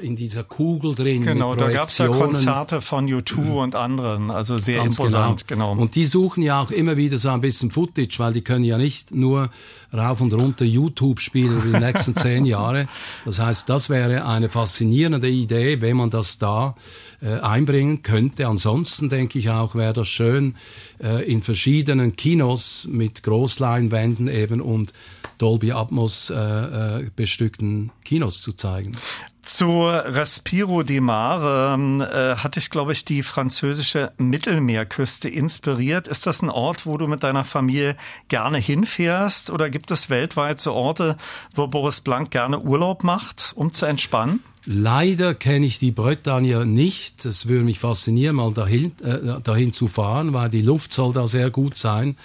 in 0.00 0.14
dieser 0.16 0.44
Kugel 0.44 0.94
drin. 0.94 1.24
Genau, 1.24 1.54
da 1.54 1.70
gab 1.70 1.88
es 1.88 1.98
ja 1.98 2.06
Konzerte 2.06 2.80
von 2.80 3.06
U2 3.06 3.36
mhm. 3.36 3.52
und 3.56 3.74
anderen, 3.74 4.30
also 4.30 4.56
sehr 4.56 4.82
Ganz 4.82 4.98
imposant, 4.98 5.48
genau. 5.48 5.70
genau. 5.70 5.82
Und 5.82 5.94
die 5.94 6.06
suchen 6.06 6.42
ja 6.42 6.60
auch 6.62 6.70
immer 6.70 6.96
wieder 6.96 7.18
so 7.18 7.30
ein 7.30 7.40
bisschen 7.40 7.70
Footage, 7.70 8.18
weil 8.18 8.32
die 8.32 8.42
können 8.42 8.64
ja 8.64 8.78
nicht 8.78 9.12
nur 9.12 9.50
rauf 9.92 10.20
und 10.20 10.32
runter 10.32 10.64
YouTube 10.64 11.20
spielen 11.20 11.60
in 11.64 11.72
den 11.72 11.80
nächsten 11.80 12.14
zehn 12.16 12.44
Jahre. 12.44 12.86
Das 13.24 13.40
heißt, 13.40 13.68
das 13.68 13.90
wäre 13.90 14.24
eine 14.24 14.48
faszinierende 14.48 15.28
Idee, 15.28 15.80
wenn 15.80 15.96
man 15.96 16.10
das 16.10 16.38
da 16.38 16.76
äh, 17.20 17.40
einbringen 17.40 18.02
könnte. 18.02 18.46
Ansonsten 18.46 19.08
denke 19.08 19.38
ich 19.38 19.50
auch, 19.50 19.74
wäre 19.74 19.92
das 19.92 20.08
schön, 20.08 20.56
äh, 21.02 21.24
in 21.30 21.42
verschiedenen 21.42 22.16
Kinos 22.16 22.86
mit 22.88 23.22
Großleinwänden 23.22 24.28
eben 24.28 24.60
und 24.60 24.92
Dolby 25.38 25.72
Atmos 25.72 26.30
äh, 26.30 26.34
äh, 26.34 27.10
bestückten 27.14 27.90
Kinos 28.04 28.42
zu 28.42 28.52
zeigen. 28.52 28.96
Zu 29.42 29.86
Respiro 29.86 30.84
di 30.84 31.00
Mare 31.00 31.76
äh, 32.00 32.36
hat 32.40 32.54
dich, 32.54 32.70
glaube 32.70 32.92
ich, 32.92 33.04
die 33.04 33.24
französische 33.24 34.12
Mittelmeerküste 34.16 35.28
inspiriert. 35.28 36.06
Ist 36.06 36.28
das 36.28 36.42
ein 36.42 36.50
Ort, 36.50 36.86
wo 36.86 36.96
du 36.96 37.08
mit 37.08 37.24
deiner 37.24 37.44
Familie 37.44 37.96
gerne 38.28 38.58
hinfährst? 38.58 39.50
Oder 39.50 39.68
gibt 39.68 39.90
es 39.90 40.08
weltweit 40.10 40.60
so 40.60 40.72
Orte, 40.72 41.16
wo 41.54 41.66
Boris 41.66 42.02
Blank 42.02 42.30
gerne 42.30 42.60
Urlaub 42.60 43.02
macht, 43.02 43.52
um 43.56 43.72
zu 43.72 43.84
entspannen? 43.84 44.40
Leider 44.64 45.34
kenne 45.34 45.66
ich 45.66 45.80
die 45.80 45.90
Bretagne 45.90 46.64
nicht. 46.64 47.24
Es 47.24 47.48
würde 47.48 47.64
mich 47.64 47.80
faszinieren, 47.80 48.36
mal 48.36 48.52
dahin, 48.52 48.92
äh, 49.02 49.40
dahin 49.42 49.72
zu 49.72 49.88
fahren, 49.88 50.32
weil 50.32 50.50
die 50.50 50.62
Luft 50.62 50.92
soll 50.92 51.12
da 51.12 51.26
sehr 51.26 51.50
gut 51.50 51.76
sein 51.76 52.16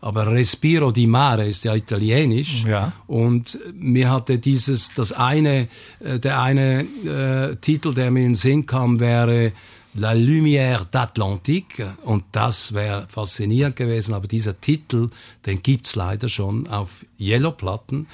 aber 0.00 0.26
Respiro 0.26 0.90
di 0.90 1.06
Mare 1.06 1.46
ist 1.46 1.64
ja 1.64 1.74
italienisch. 1.74 2.64
Ja. 2.64 2.92
Und 3.06 3.58
mir 3.74 4.10
hatte 4.10 4.38
dieses, 4.38 4.94
das 4.94 5.12
eine, 5.12 5.68
äh, 6.00 6.18
der 6.18 6.40
eine 6.40 6.80
äh, 6.82 7.56
Titel, 7.56 7.94
der 7.94 8.10
mir 8.10 8.20
in 8.20 8.30
den 8.30 8.34
Sinn 8.34 8.66
kam, 8.66 9.00
wäre 9.00 9.52
La 9.94 10.12
Lumière 10.12 10.84
d'Atlantique 10.92 11.84
und 12.04 12.24
das 12.32 12.72
wäre 12.74 13.06
faszinierend 13.08 13.74
gewesen, 13.74 14.14
aber 14.14 14.28
dieser 14.28 14.60
Titel, 14.60 15.10
den 15.46 15.62
gibt's 15.62 15.96
leider 15.96 16.28
schon 16.28 16.68
auf 16.68 17.04
Yellow-Platten 17.18 18.06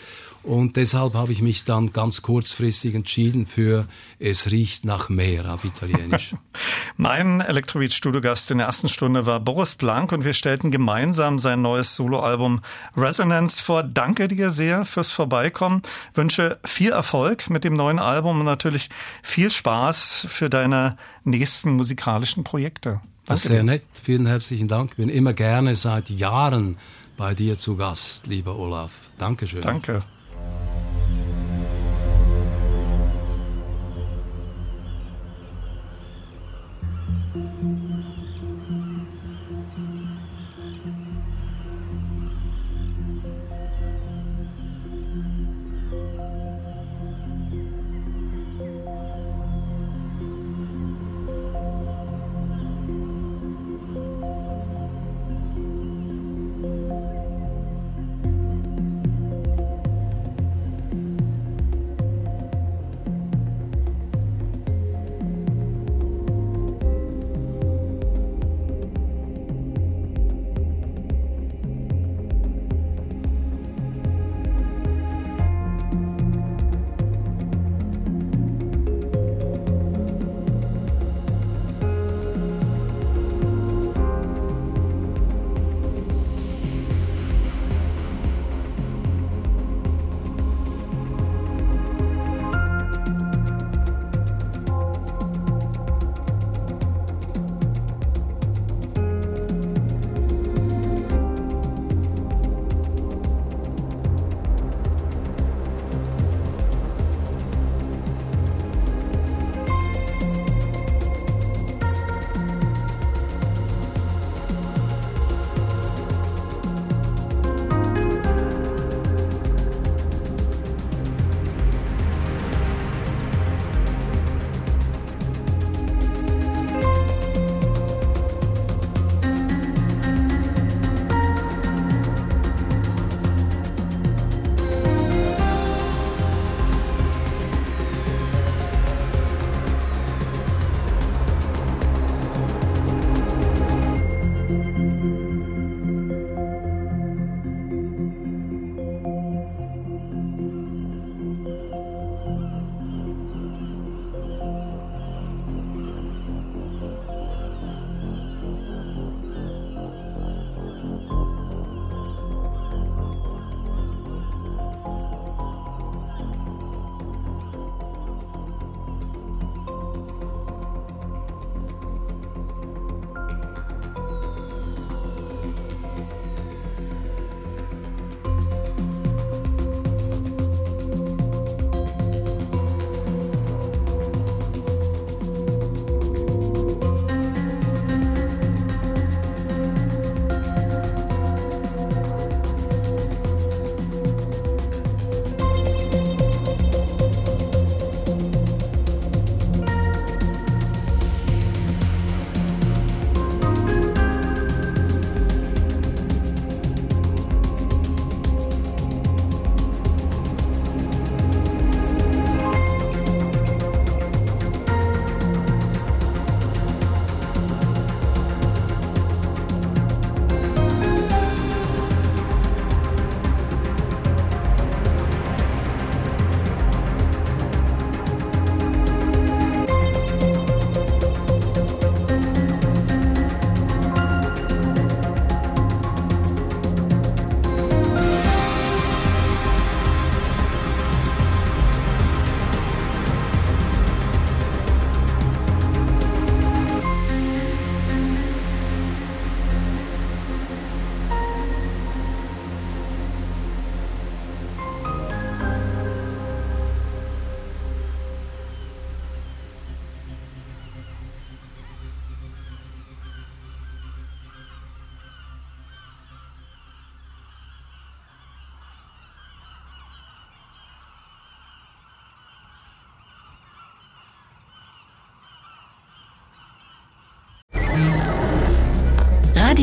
und 0.45 0.77
deshalb 0.77 1.15
habe 1.15 1.33
ich 1.33 1.41
mich 1.41 1.65
dann 1.65 1.93
ganz 1.93 2.23
kurzfristig 2.23 2.95
entschieden 2.95 3.47
für 3.47 3.87
Es 4.19 4.51
riecht 4.51 4.85
nach 4.85 5.09
Meer 5.09 5.53
auf 5.53 5.65
Italienisch. 5.65 6.35
mein 6.97 7.41
Elektrobeat-Studiogast 7.41 8.51
in 8.51 8.59
der 8.59 8.67
ersten 8.67 8.89
Stunde 8.89 9.25
war 9.25 9.41
Boris 9.41 9.75
Blank 9.75 10.13
und 10.13 10.25
wir 10.25 10.35
stellten 10.35 10.71
gemeinsam 10.71 11.39
sein 11.39 11.63
neues 11.63 11.97
Soloalbum 11.97 12.61
Resonance 12.97 13.63
vor. 13.63 13.83
Danke 13.83 14.29
dir 14.29 14.51
sehr 14.51 14.85
fürs 14.85 15.11
Vorbeikommen. 15.11 15.83
Wünsche 16.15 16.59
viel 16.65 16.93
Erfolg 16.93 17.49
mit 17.49 17.65
dem 17.65 17.75
neuen 17.75 17.99
Album 17.99 18.41
und 18.41 18.47
natürlich 18.47 18.91
viel 19.23 19.51
Spaß 19.51 20.27
für 20.29 20.51
deine 20.51 20.97
nächsten 21.25 21.73
musikalischen 21.73 22.45
Projekte. 22.45 22.91
Danke 22.91 23.09
das 23.27 23.45
ist 23.45 23.51
sehr 23.51 23.63
nett. 23.63 23.83
Vielen 24.03 24.27
herzlichen 24.27 24.69
Dank. 24.69 24.97
Bin 24.97 25.09
immer 25.09 25.33
gerne 25.33 25.75
seit 25.75 26.11
Jahren 26.11 26.77
bei 27.17 27.35
dir 27.35 27.59
zu 27.59 27.77
Gast, 27.77 28.27
lieber 28.27 28.59
Olaf. 28.59 28.93
Dankeschön. 29.19 29.63
Danke. 29.63 30.03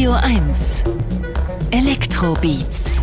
Radio 0.01 0.13
1 0.13 0.83
Elektrobeats 1.69 2.99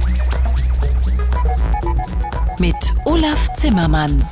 mit 2.59 2.75
Olaf 3.05 3.55
Zimmermann. 3.55 4.29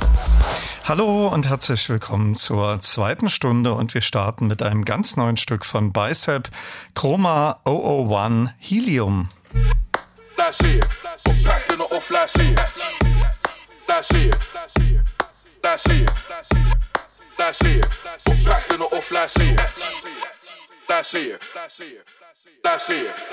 Hallo 0.83 1.29
und 1.29 1.47
herzlich 1.47 1.87
willkommen 1.87 2.35
zur 2.35 2.81
zweiten 2.81 3.29
Stunde 3.29 3.73
und 3.73 3.93
wir 3.93 4.01
starten 4.01 4.47
mit 4.47 4.61
einem 4.61 4.83
ganz 4.83 5.15
neuen 5.15 5.37
Stück 5.37 5.63
von 5.63 5.93
Bicep 5.93 6.49
Chroma 6.93 7.61
001 7.63 8.49
Helium. 8.57 9.29
Last 10.35 10.61
year, 10.61 10.81
packed 11.45 11.71
in 11.71 11.77
the 11.77 11.95
off 11.95 12.11
last 12.11 12.37
year. 19.39 19.55
Last 20.89 20.99
year, 21.13 21.39
last 21.55 21.79
year, 21.79 22.03
I 22.77 22.79
see 22.79 23.07
it. 23.07 23.26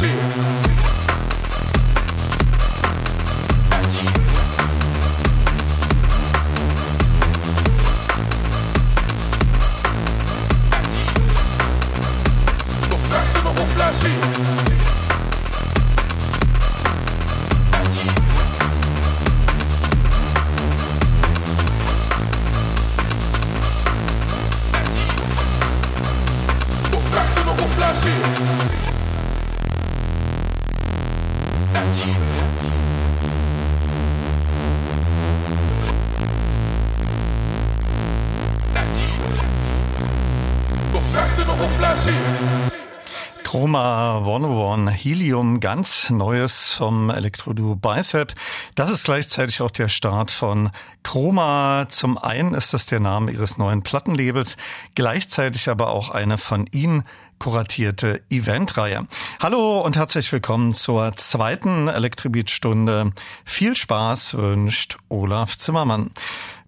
shit. 0.00 0.55
Helium, 45.06 45.60
ganz 45.60 46.10
Neues 46.10 46.70
vom 46.70 47.10
Elektroduo 47.10 47.76
Bicep. 47.76 48.34
Das 48.74 48.90
ist 48.90 49.04
gleichzeitig 49.04 49.60
auch 49.60 49.70
der 49.70 49.88
Start 49.88 50.32
von 50.32 50.70
Chroma. 51.04 51.86
Zum 51.88 52.18
einen 52.18 52.54
ist 52.54 52.74
das 52.74 52.86
der 52.86 52.98
Name 52.98 53.30
ihres 53.30 53.56
neuen 53.56 53.84
Plattenlabels, 53.84 54.56
gleichzeitig 54.96 55.68
aber 55.68 55.90
auch 55.90 56.10
eine 56.10 56.38
von 56.38 56.66
ihnen 56.72 57.04
kuratierte 57.38 58.22
Eventreihe. 58.30 59.06
Hallo 59.40 59.80
und 59.80 59.96
herzlich 59.96 60.32
willkommen 60.32 60.74
zur 60.74 61.14
zweiten 61.14 61.86
Elektrobeat-Stunde. 61.86 63.12
Viel 63.44 63.76
Spaß 63.76 64.34
wünscht 64.34 64.96
Olaf 65.08 65.56
Zimmermann. 65.56 66.10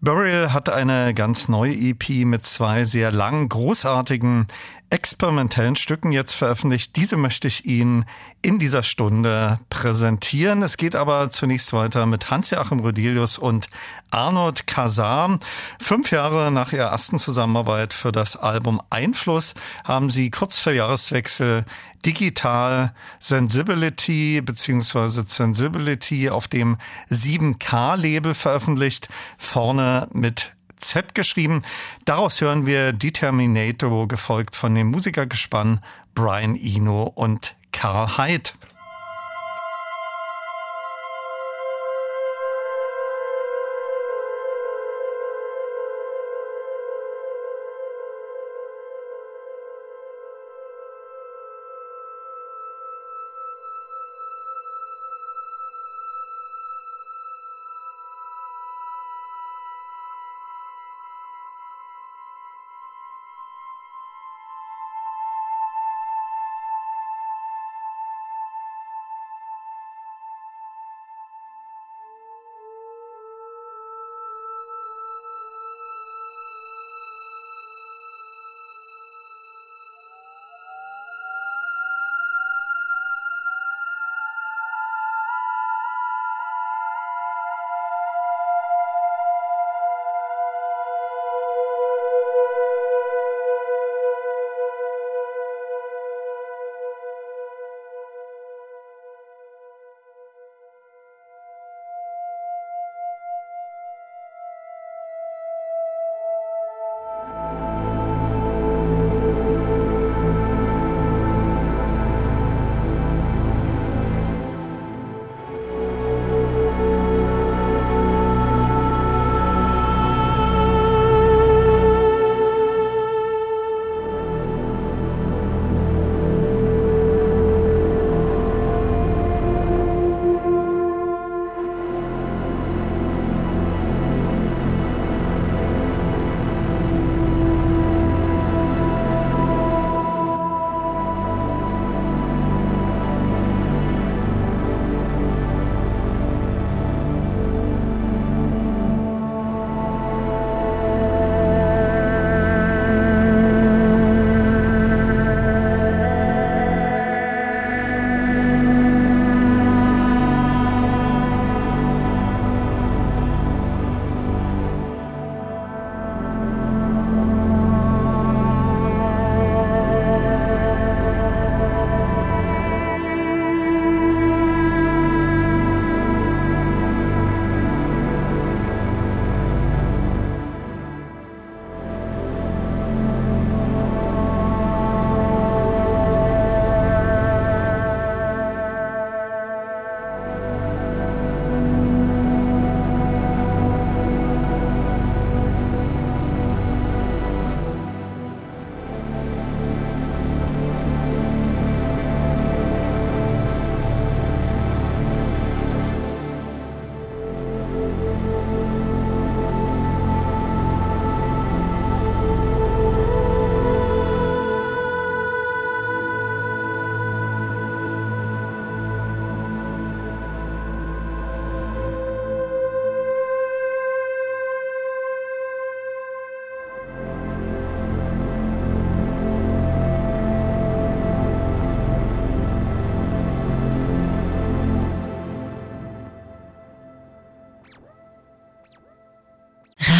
Burial 0.00 0.52
hat 0.52 0.68
eine 0.68 1.12
ganz 1.12 1.48
neue 1.48 1.74
EP 1.74 2.24
mit 2.24 2.46
zwei 2.46 2.84
sehr 2.84 3.10
langen, 3.10 3.48
großartigen 3.48 4.46
experimentellen 4.90 5.76
Stücken 5.76 6.12
jetzt 6.12 6.32
veröffentlicht. 6.32 6.96
Diese 6.96 7.16
möchte 7.16 7.48
ich 7.48 7.66
Ihnen 7.66 8.04
in 8.40 8.58
dieser 8.58 8.82
Stunde 8.82 9.58
präsentieren. 9.68 10.62
Es 10.62 10.76
geht 10.76 10.96
aber 10.96 11.28
zunächst 11.30 11.72
weiter 11.72 12.06
mit 12.06 12.30
Hans-Joachim 12.30 12.80
Rodelius 12.80 13.36
und 13.36 13.68
Arnold 14.10 14.66
Kazar. 14.66 15.38
Fünf 15.80 16.10
Jahre 16.10 16.50
nach 16.50 16.72
ihrer 16.72 16.90
ersten 16.90 17.18
Zusammenarbeit 17.18 17.92
für 17.92 18.12
das 18.12 18.36
Album 18.36 18.80
Einfluss 18.90 19.54
haben 19.84 20.10
sie 20.10 20.30
kurz 20.30 20.58
vor 20.58 20.72
Jahreswechsel 20.72 21.64
Digital 22.06 22.94
Sensibility 23.18 24.40
bzw. 24.40 25.24
Sensibility 25.26 26.30
auf 26.30 26.48
dem 26.48 26.78
7K-Label 27.10 28.34
veröffentlicht, 28.34 29.08
vorne 29.36 30.08
mit 30.12 30.54
Z 30.78 31.14
geschrieben. 31.14 31.62
Daraus 32.04 32.40
hören 32.40 32.66
wir 32.66 32.92
Determinator, 32.92 34.08
gefolgt 34.08 34.56
von 34.56 34.74
dem 34.74 34.88
Musikergespann 34.88 35.80
Brian 36.14 36.56
Eno 36.56 37.04
und 37.14 37.54
Karl 37.72 38.18
Hyde. 38.18 38.50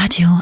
Radio 0.09 0.41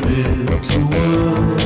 Radio 0.00 1.57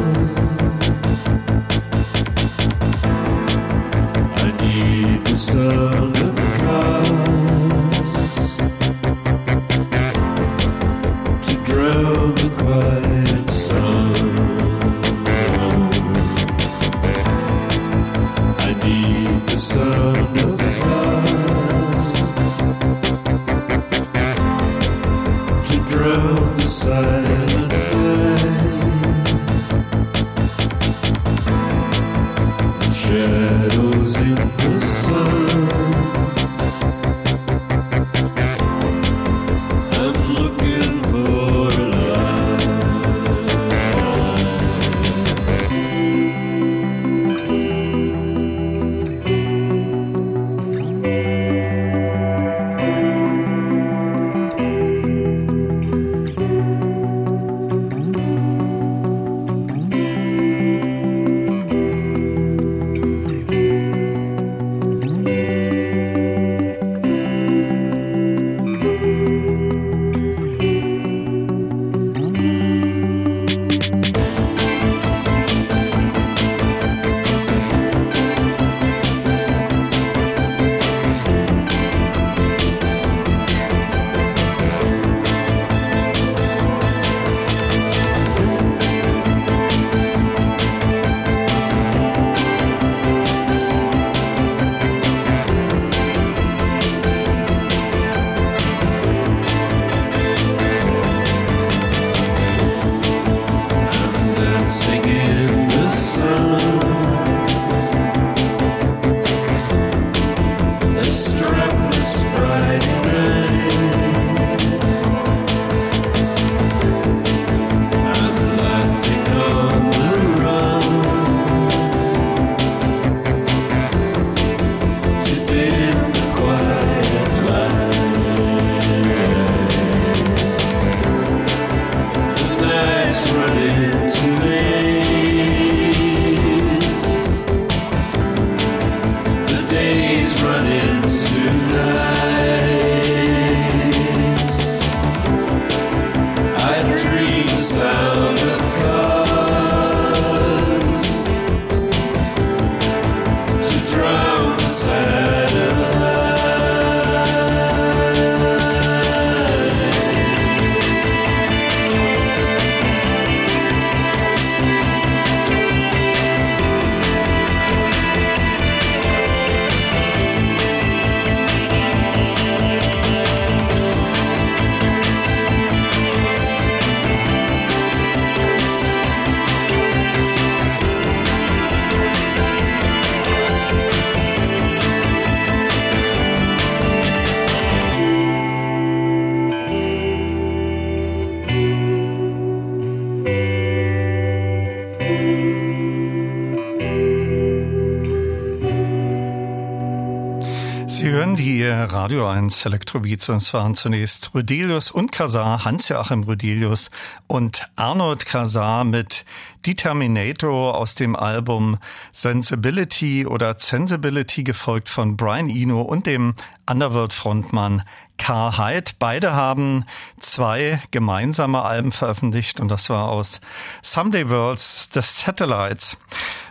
1 202.43 202.67
Elektrobeats 202.67 203.29
und 203.29 203.37
es 203.37 203.55
waren 203.55 203.77
zunächst 203.77 204.35
Rudelius 204.35 204.91
und 204.91 205.13
Kasar, 205.13 205.65
Hans-Joachim 205.65 206.25
Rudelius 206.25 206.91
und 207.29 207.71
Arnold 207.77 208.27
Kasar 208.27 208.83
mit 208.83 209.25
Determinator 209.65 210.77
aus 210.77 210.97
dem 210.97 211.15
Album 211.15 211.79
Sensibility 212.11 213.27
oder 213.27 213.55
Sensibility 213.57 214.43
gefolgt 214.43 214.89
von 214.89 215.17
Brian 215.17 215.49
Eno 215.49 215.83
und 215.83 216.07
dem 216.07 216.35
Underworld-Frontmann 216.69 217.85
Carl 218.19 218.59
Hyde. 218.59 218.91
Beide 218.99 219.35
haben 219.35 219.85
zwei 220.19 220.83
gemeinsame 220.91 221.63
Alben 221.63 221.93
veröffentlicht 221.93 222.59
und 222.61 222.69
das 222.69 222.91
war 222.91 223.09
aus 223.09 223.41
Someday 223.83 224.29
Worlds 224.29 224.91
The 224.93 225.01
Satellites. 225.01 225.97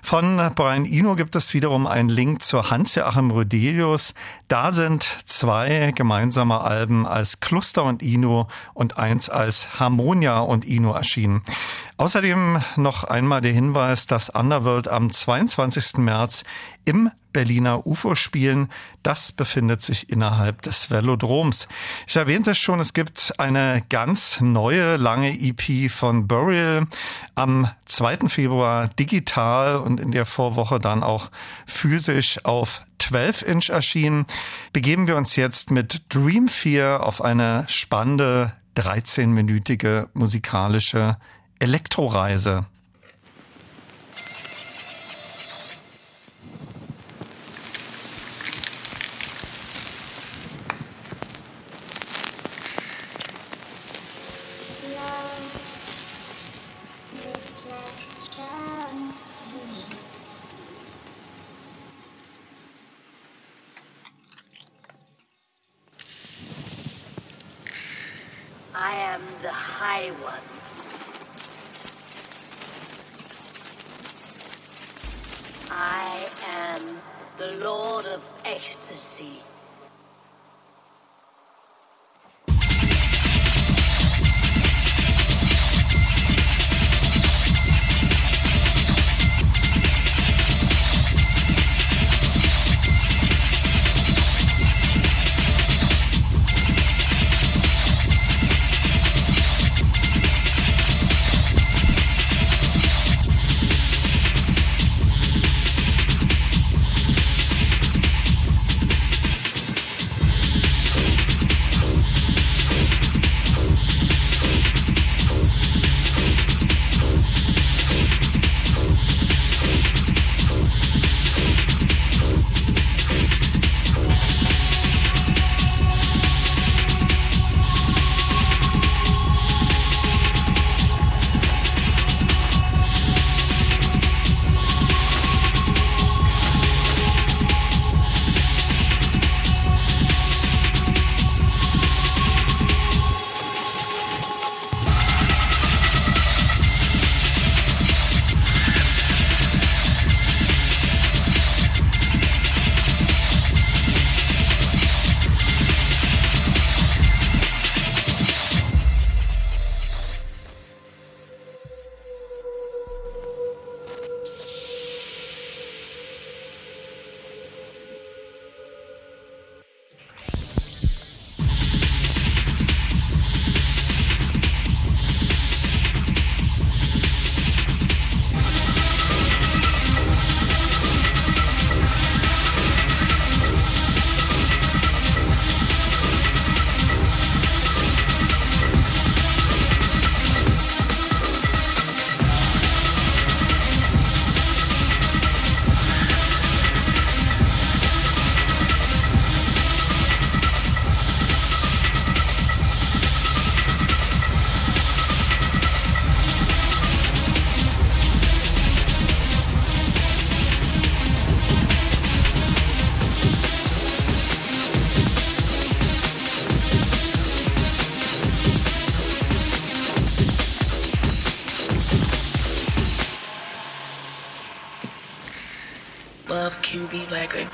Von 0.01 0.37
Brian 0.55 0.85
Eno 0.85 1.15
gibt 1.15 1.35
es 1.35 1.53
wiederum 1.53 1.87
einen 1.87 2.09
Link 2.09 2.43
zur 2.43 2.69
Hans-Joachim 2.69 3.31
Rudelius. 3.31 4.13
Da 4.47 4.71
sind 4.71 5.03
zwei 5.25 5.93
gemeinsame 5.95 6.61
Alben 6.61 7.05
als 7.05 7.39
Cluster 7.39 7.83
und 7.83 8.01
Ino 8.01 8.47
und 8.73 8.97
eins 8.97 9.29
als 9.29 9.79
Harmonia 9.79 10.39
und 10.39 10.65
Ino 10.65 10.93
erschienen. 10.93 11.43
Außerdem 11.97 12.61
noch 12.77 13.03
einmal 13.03 13.41
der 13.41 13.53
Hinweis, 13.53 14.07
dass 14.07 14.29
Underworld 14.29 14.87
am 14.87 15.11
22. 15.11 15.97
März 15.97 16.43
im 16.83 17.11
Berliner 17.33 17.85
UFO 17.85 18.15
spielen. 18.15 18.69
Das 19.03 19.31
befindet 19.31 19.81
sich 19.81 20.09
innerhalb 20.09 20.61
des 20.61 20.91
Velodroms. 20.91 21.67
Ich 22.07 22.15
erwähnte 22.15 22.51
es 22.51 22.57
schon, 22.57 22.79
es 22.79 22.93
gibt 22.93 23.33
eine 23.37 23.83
ganz 23.89 24.41
neue 24.41 24.97
lange 24.97 25.31
EP 25.39 25.89
von 25.91 26.27
Burial 26.27 26.87
am 27.35 27.69
2. 27.85 28.29
Februar 28.29 28.87
digital 28.89 29.77
und 29.77 29.99
in 29.99 30.11
der 30.11 30.25
Vorwoche 30.25 30.79
dann 30.79 31.03
auch 31.03 31.31
physisch 31.65 32.45
auf 32.45 32.81
12 32.99 33.41
Inch 33.41 33.69
erschienen. 33.69 34.25
Begeben 34.73 35.07
wir 35.07 35.17
uns 35.17 35.35
jetzt 35.35 35.71
mit 35.71 36.13
Dream 36.13 36.47
Fear 36.47 37.05
auf 37.05 37.21
eine 37.21 37.65
spannende 37.67 38.53
13-minütige 38.77 40.07
musikalische 40.13 41.17
Elektroreise. 41.59 42.65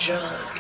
John. 0.08 0.57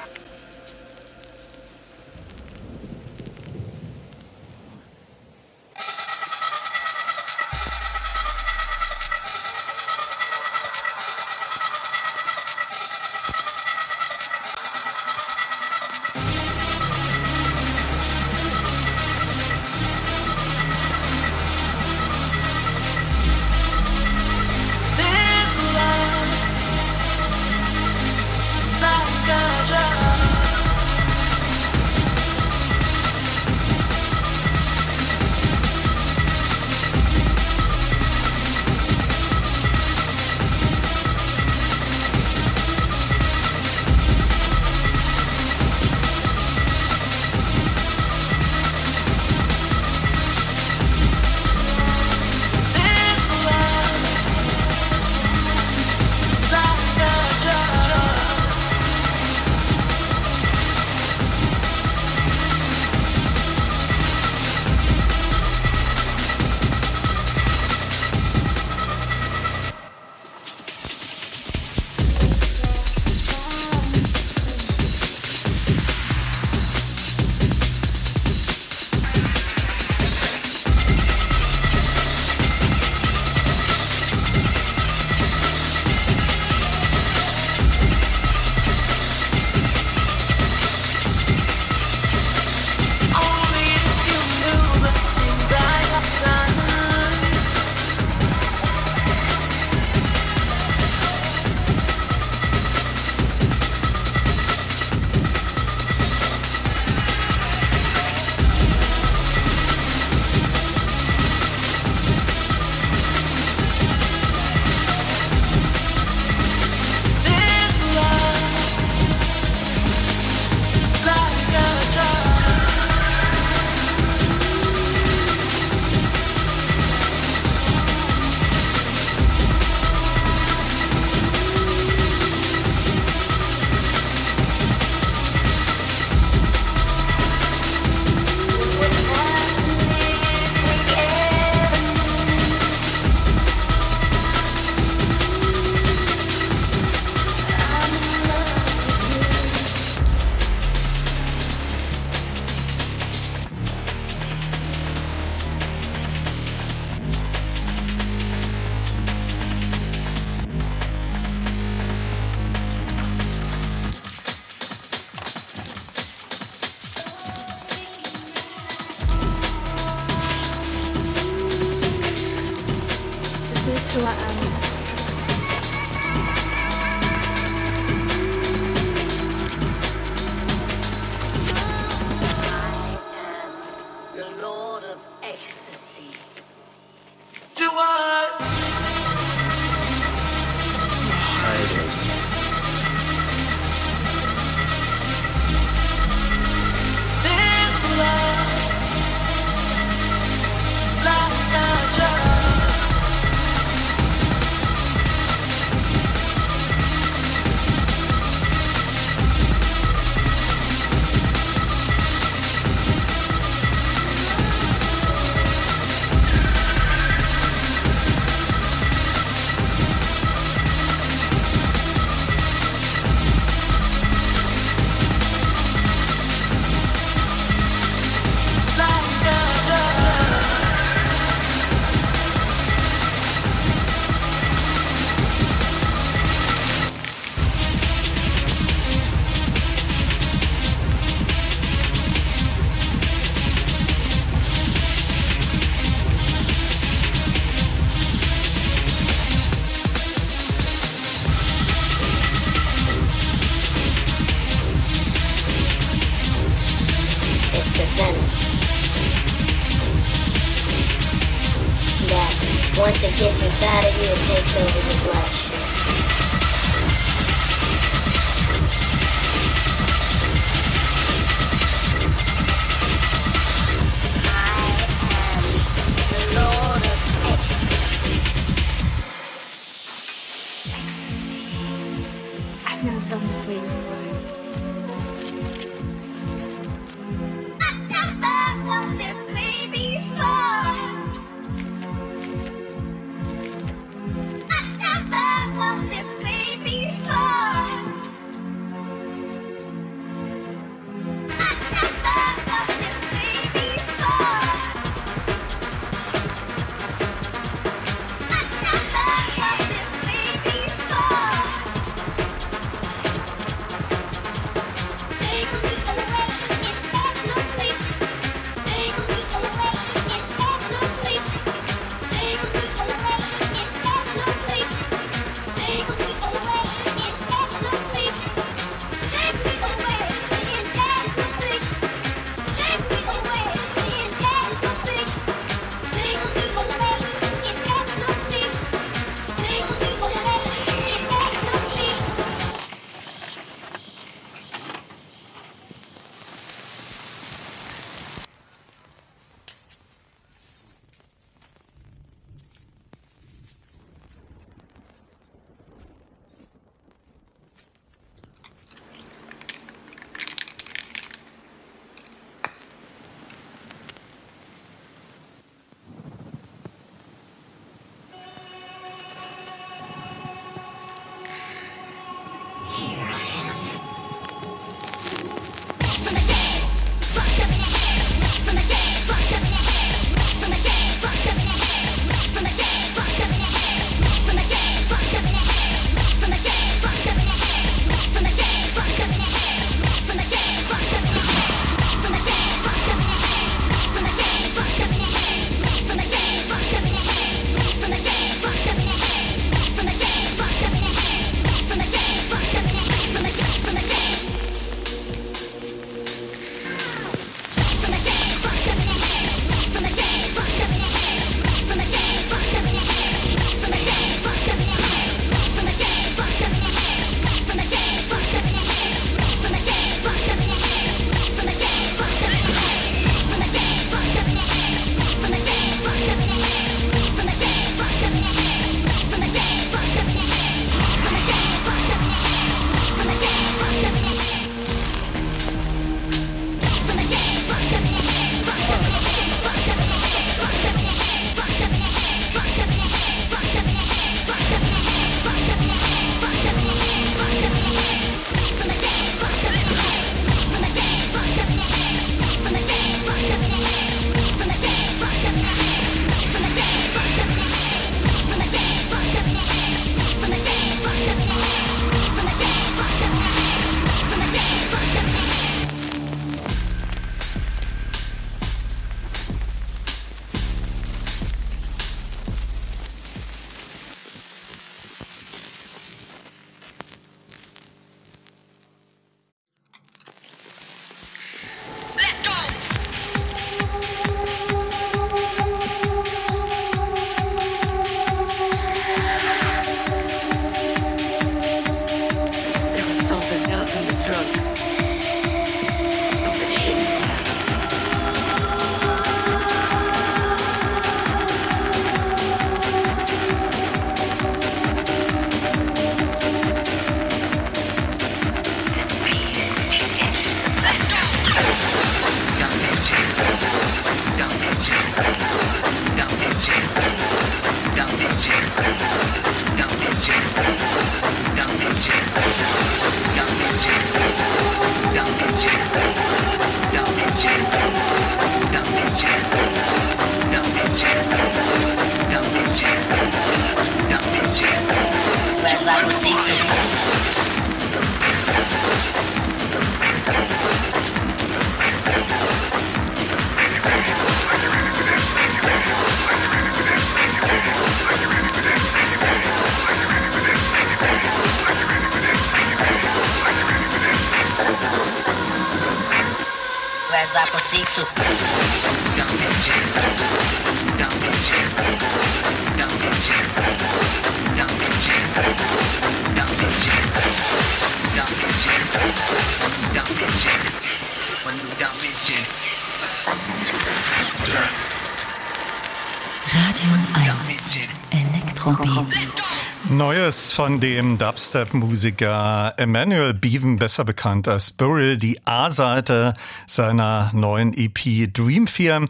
Von 580.38 580.59
dem 580.59 580.99
Dubstep-Musiker 580.99 582.53
Emmanuel 582.57 583.15
Beaven, 583.15 583.55
besser 583.55 583.84
bekannt 583.84 584.27
als 584.27 584.51
Burrell, 584.51 584.99
die 584.99 585.19
A-Seite 585.26 586.14
seiner 586.45 587.09
neuen 587.11 587.57
EP 587.57 588.14
Dream 588.14 588.45
4. 588.45 588.88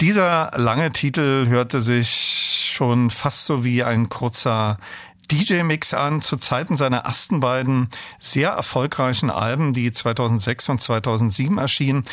Dieser 0.00 0.52
lange 0.56 0.90
Titel 0.92 1.48
hörte 1.48 1.82
sich 1.82 2.70
schon 2.72 3.10
fast 3.10 3.44
so 3.44 3.62
wie 3.62 3.84
ein 3.84 4.08
kurzer 4.08 4.78
DJ-Mix 5.30 5.92
an 5.92 6.22
zu 6.22 6.38
Zeiten 6.38 6.76
seiner 6.76 7.00
ersten 7.00 7.40
beiden 7.40 7.88
sehr 8.18 8.50
erfolgreichen 8.52 9.28
Alben, 9.28 9.74
die 9.74 9.92
2006 9.92 10.70
und 10.70 10.80
2007 10.80 11.58
erschienen, 11.58 12.06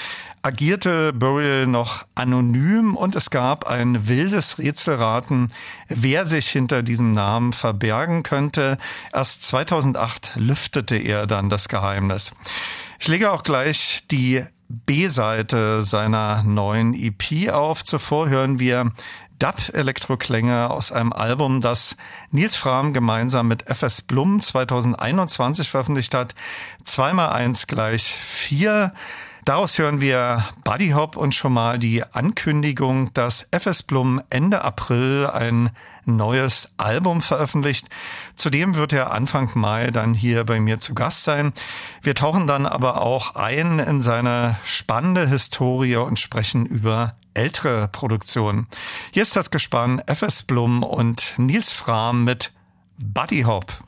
agierte 0.44 1.14
Burial 1.14 1.68
noch 1.68 2.06
anonym 2.16 2.98
und 2.98 3.16
es 3.16 3.30
gab 3.30 3.66
ein 3.66 4.10
wildes 4.10 4.60
Rätselraten, 4.60 5.48
wer 5.88 6.26
sich 6.26 6.50
hinter 6.50 6.84
diesem 6.84 7.14
Namen 7.14 7.54
verbergen 7.54 8.24
könnte. 8.24 8.78
Erst 9.14 9.44
2008 9.44 10.34
lüftete 10.36 10.98
er 10.98 11.28
dann 11.28 11.50
das 11.50 11.70
Geheimnis. 11.70 12.34
Ich 13.00 13.08
lege 13.08 13.32
auch 13.32 13.44
gleich 13.44 14.04
die 14.12 14.44
B-Seite 14.68 15.82
seiner 15.82 16.44
neuen 16.44 16.94
EP 16.94 17.50
auf. 17.52 17.86
Zuvor 17.86 18.28
hören 18.28 18.60
wir 18.60 18.92
Dub-Elektroklänge 19.40 20.70
aus 20.70 20.92
einem 20.92 21.14
Album, 21.14 21.62
das 21.62 21.96
Nils 22.32 22.56
Fram 22.56 22.94
gemeinsam 22.94 23.48
mit 23.48 23.64
FS 23.70 24.02
Blum 24.02 24.42
2021 24.42 25.70
veröffentlicht 25.70 26.14
hat. 26.14 26.36
Zweimal 26.84 27.30
eins 27.30 27.68
gleich 27.68 28.04
vier. 28.04 28.94
Daraus 29.46 29.78
hören 29.78 30.00
wir 30.00 30.46
Buddy 30.64 30.92
Hop 30.92 31.18
und 31.18 31.36
schon 31.36 31.52
mal 31.52 31.78
die 31.78 32.02
Ankündigung, 32.02 33.14
dass 33.14 33.50
FS 33.52 33.84
Blum 33.84 34.22
Ende 34.30 34.64
April 34.64 35.30
ein 35.34 35.72
neues 36.06 36.70
Album 36.78 37.22
veröffentlicht. 37.22 37.90
Zudem 38.38 38.76
wird 38.76 38.94
er 38.94 39.12
Anfang 39.12 39.52
Mai 39.54 39.92
dann 39.92 40.14
hier 40.14 40.46
bei 40.46 40.62
mir 40.62 40.80
zu 40.80 40.96
Gast 40.96 41.26
sein. 41.26 41.52
Wir 42.02 42.16
tauchen 42.16 42.48
dann 42.48 42.66
aber 42.66 43.02
auch 43.02 43.36
ein 43.36 43.80
in 43.80 44.02
seine 44.02 44.58
spannende 44.64 45.28
Historie 45.28 45.98
und 45.98 46.20
sprechen 46.20 46.66
über 46.66 47.18
ältere 47.34 47.90
Produktionen. 47.90 48.68
Hier 49.12 49.24
ist 49.24 49.36
das 49.36 49.52
Gespann 49.52 50.02
FS 50.08 50.44
Blum 50.44 50.84
und 50.84 51.34
Nils 51.36 51.70
Fram 51.72 52.24
mit 52.24 52.54
Buddy 52.98 53.42
Hop. 53.42 53.84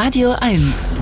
Radio 0.00 0.30
1. 0.30 0.96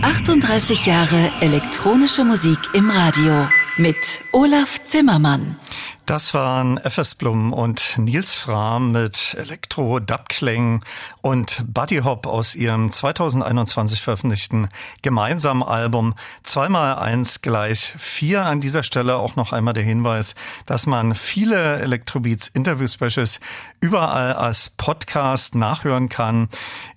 38 0.00 0.86
Jahre 0.86 1.30
elektronische 1.42 2.24
Musik 2.24 2.58
im 2.72 2.88
Radio 2.88 3.46
mit 3.76 4.24
Olaf 4.32 4.82
Zimmermann. 4.82 5.56
Das 6.04 6.34
waren 6.34 6.78
FS 6.78 7.14
Blum 7.14 7.52
und 7.52 7.96
Nils 7.96 8.34
Frahm 8.34 8.90
mit 8.90 9.36
Elektro-Dub-Klängen 9.38 10.82
und 11.20 11.64
Buddy 11.68 11.98
Hop 11.98 12.26
aus 12.26 12.56
ihrem 12.56 12.90
2021 12.90 14.02
veröffentlichten 14.02 14.68
gemeinsamen 15.02 15.62
Album 15.62 16.14
2x1 16.44 17.42
gleich 17.42 17.94
4. 17.96 18.44
An 18.44 18.60
dieser 18.60 18.82
Stelle 18.82 19.16
auch 19.16 19.36
noch 19.36 19.52
einmal 19.52 19.74
der 19.74 19.84
Hinweis, 19.84 20.34
dass 20.66 20.86
man 20.86 21.14
viele 21.14 21.78
Electrobeats 21.78 22.48
Interview-Specials 22.48 23.38
überall 23.80 24.32
als 24.32 24.70
Podcast 24.70 25.54
nachhören 25.54 26.08
kann. 26.08 26.48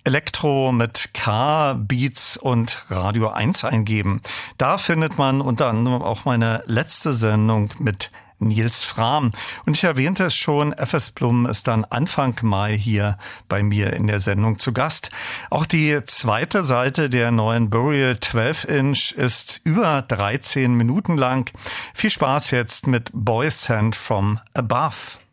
Elektro 0.02 0.72
mit 0.72 1.10
K, 1.14 1.74
Beats 1.74 2.36
und 2.36 2.84
Radio 2.90 3.28
1 3.28 3.64
eingeben. 3.64 4.20
Da 4.58 4.78
findet 4.78 5.16
man 5.16 5.40
unter 5.40 5.68
anderem 5.68 6.02
auch 6.02 6.24
meine 6.24 6.64
letzte 6.66 7.14
Sendung 7.14 7.72
mit 7.78 8.10
Nils 8.38 8.84
Frahm. 8.84 9.32
Und 9.64 9.76
ich 9.76 9.84
erwähnte 9.84 10.24
es 10.24 10.36
schon, 10.36 10.72
FS 10.72 11.10
Blum 11.10 11.46
ist 11.46 11.68
dann 11.68 11.84
Anfang 11.84 12.38
Mai 12.42 12.76
hier 12.76 13.18
bei 13.48 13.62
mir 13.62 13.92
in 13.92 14.06
der 14.06 14.20
Sendung 14.20 14.58
zu 14.58 14.72
Gast. 14.72 15.10
Auch 15.50 15.66
die 15.66 16.00
zweite 16.06 16.64
Seite 16.64 17.10
der 17.10 17.30
neuen 17.30 17.70
Burial 17.70 18.18
12 18.20 18.64
Inch 18.64 19.12
ist 19.12 19.60
über 19.64 20.02
13 20.02 20.74
Minuten 20.74 21.16
lang. 21.16 21.50
Viel 21.94 22.10
Spaß 22.10 22.50
jetzt 22.50 22.86
mit 22.86 23.10
Boys 23.12 23.64
Sent 23.64 23.96
from 23.96 24.40
Above. 24.54 25.25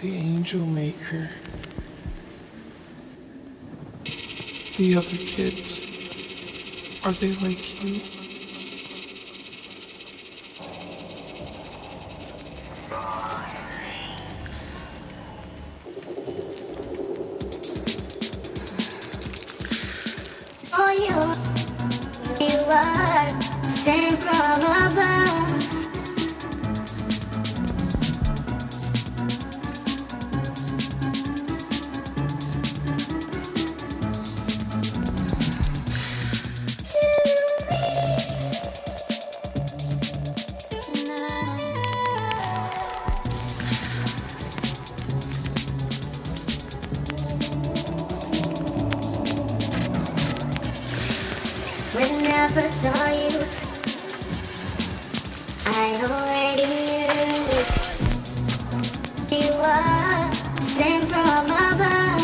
The 0.00 0.16
angel 0.16 0.64
maker, 0.64 1.28
the 4.78 4.96
other 4.96 5.16
kids, 5.18 5.82
are 7.04 7.12
they 7.12 7.32
like 7.34 7.84
you? 7.84 8.00
You, 20.90 21.06
you 22.40 22.58
are 22.68 23.40
sent 23.74 24.18
from 24.18 24.62
above. 24.62 25.59
First 52.52 52.82
saw 52.82 53.06
you, 53.10 53.30
I 55.66 55.94
already 56.02 56.66
knew 56.66 57.46
you 59.38 59.50
were 59.56 60.32
sent 60.66 61.04
from 61.04 61.46
above. 61.46 62.20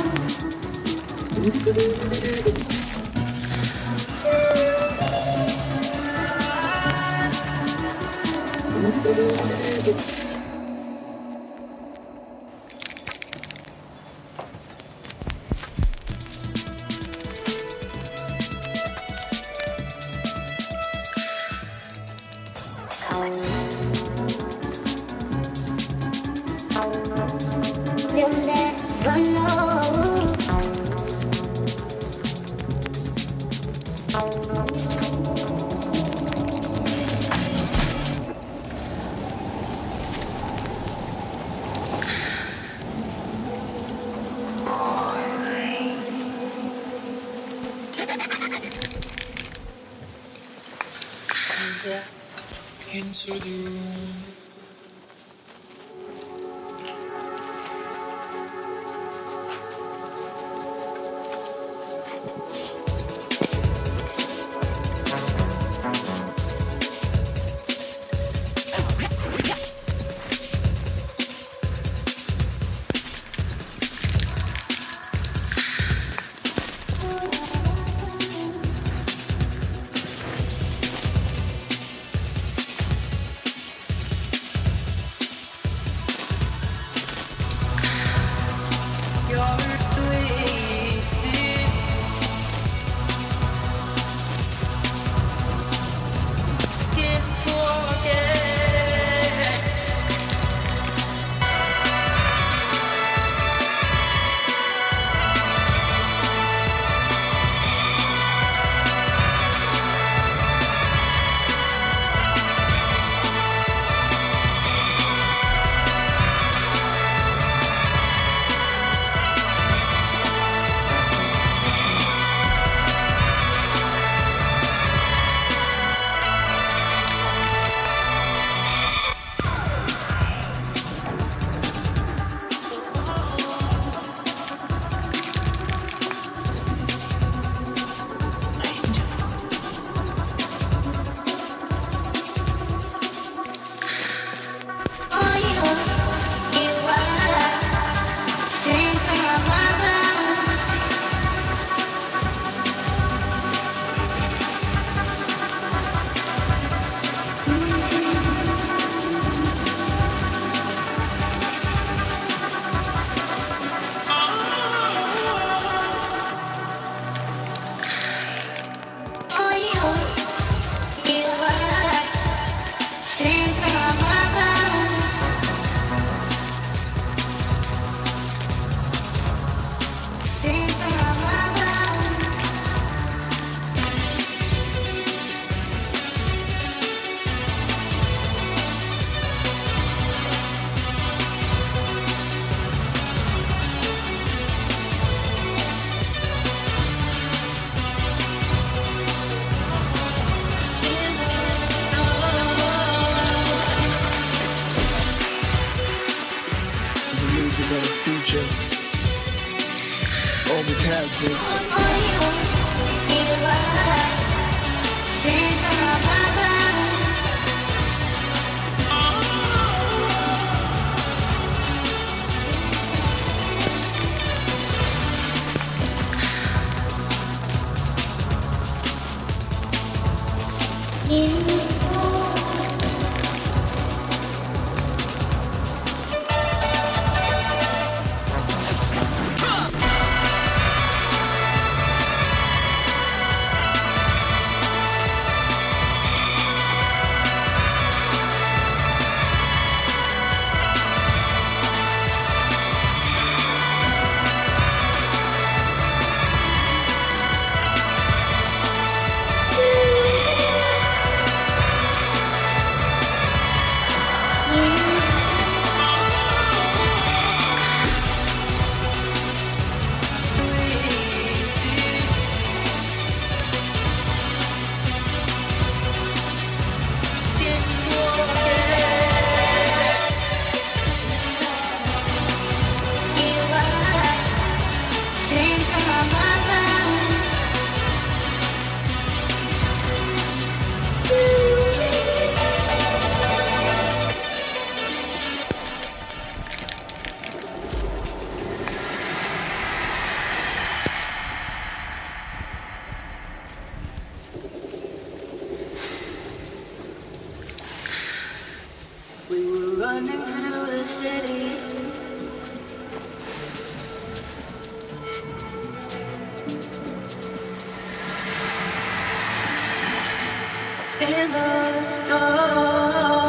In 320.98 321.28
the 321.28 322.05
dark. 322.09 323.26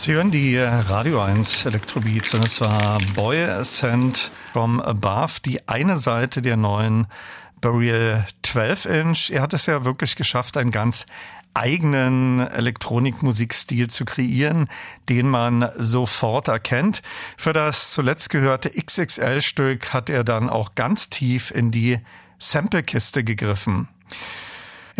Sie 0.00 0.14
hören 0.14 0.30
die 0.30 0.56
Radio 0.56 1.20
1 1.20 1.66
Elektrobeats 1.66 2.32
und 2.32 2.42
es 2.46 2.58
war 2.62 2.96
Boy 3.14 3.44
Ascent 3.44 4.30
from 4.54 4.80
Above, 4.80 5.42
die 5.44 5.68
eine 5.68 5.98
Seite 5.98 6.40
der 6.40 6.56
neuen 6.56 7.06
Burial 7.60 8.26
12 8.42 8.86
Inch. 8.86 9.30
Er 9.30 9.42
hat 9.42 9.52
es 9.52 9.66
ja 9.66 9.84
wirklich 9.84 10.16
geschafft, 10.16 10.56
einen 10.56 10.70
ganz 10.70 11.04
eigenen 11.52 12.40
Elektronikmusikstil 12.40 13.88
zu 13.88 14.06
kreieren, 14.06 14.70
den 15.10 15.28
man 15.28 15.68
sofort 15.76 16.48
erkennt. 16.48 17.02
Für 17.36 17.52
das 17.52 17.90
zuletzt 17.90 18.30
gehörte 18.30 18.70
XXL-Stück 18.70 19.92
hat 19.92 20.08
er 20.08 20.24
dann 20.24 20.48
auch 20.48 20.74
ganz 20.76 21.10
tief 21.10 21.50
in 21.50 21.72
die 21.72 21.98
Samplekiste 22.38 23.22
gegriffen. 23.22 23.86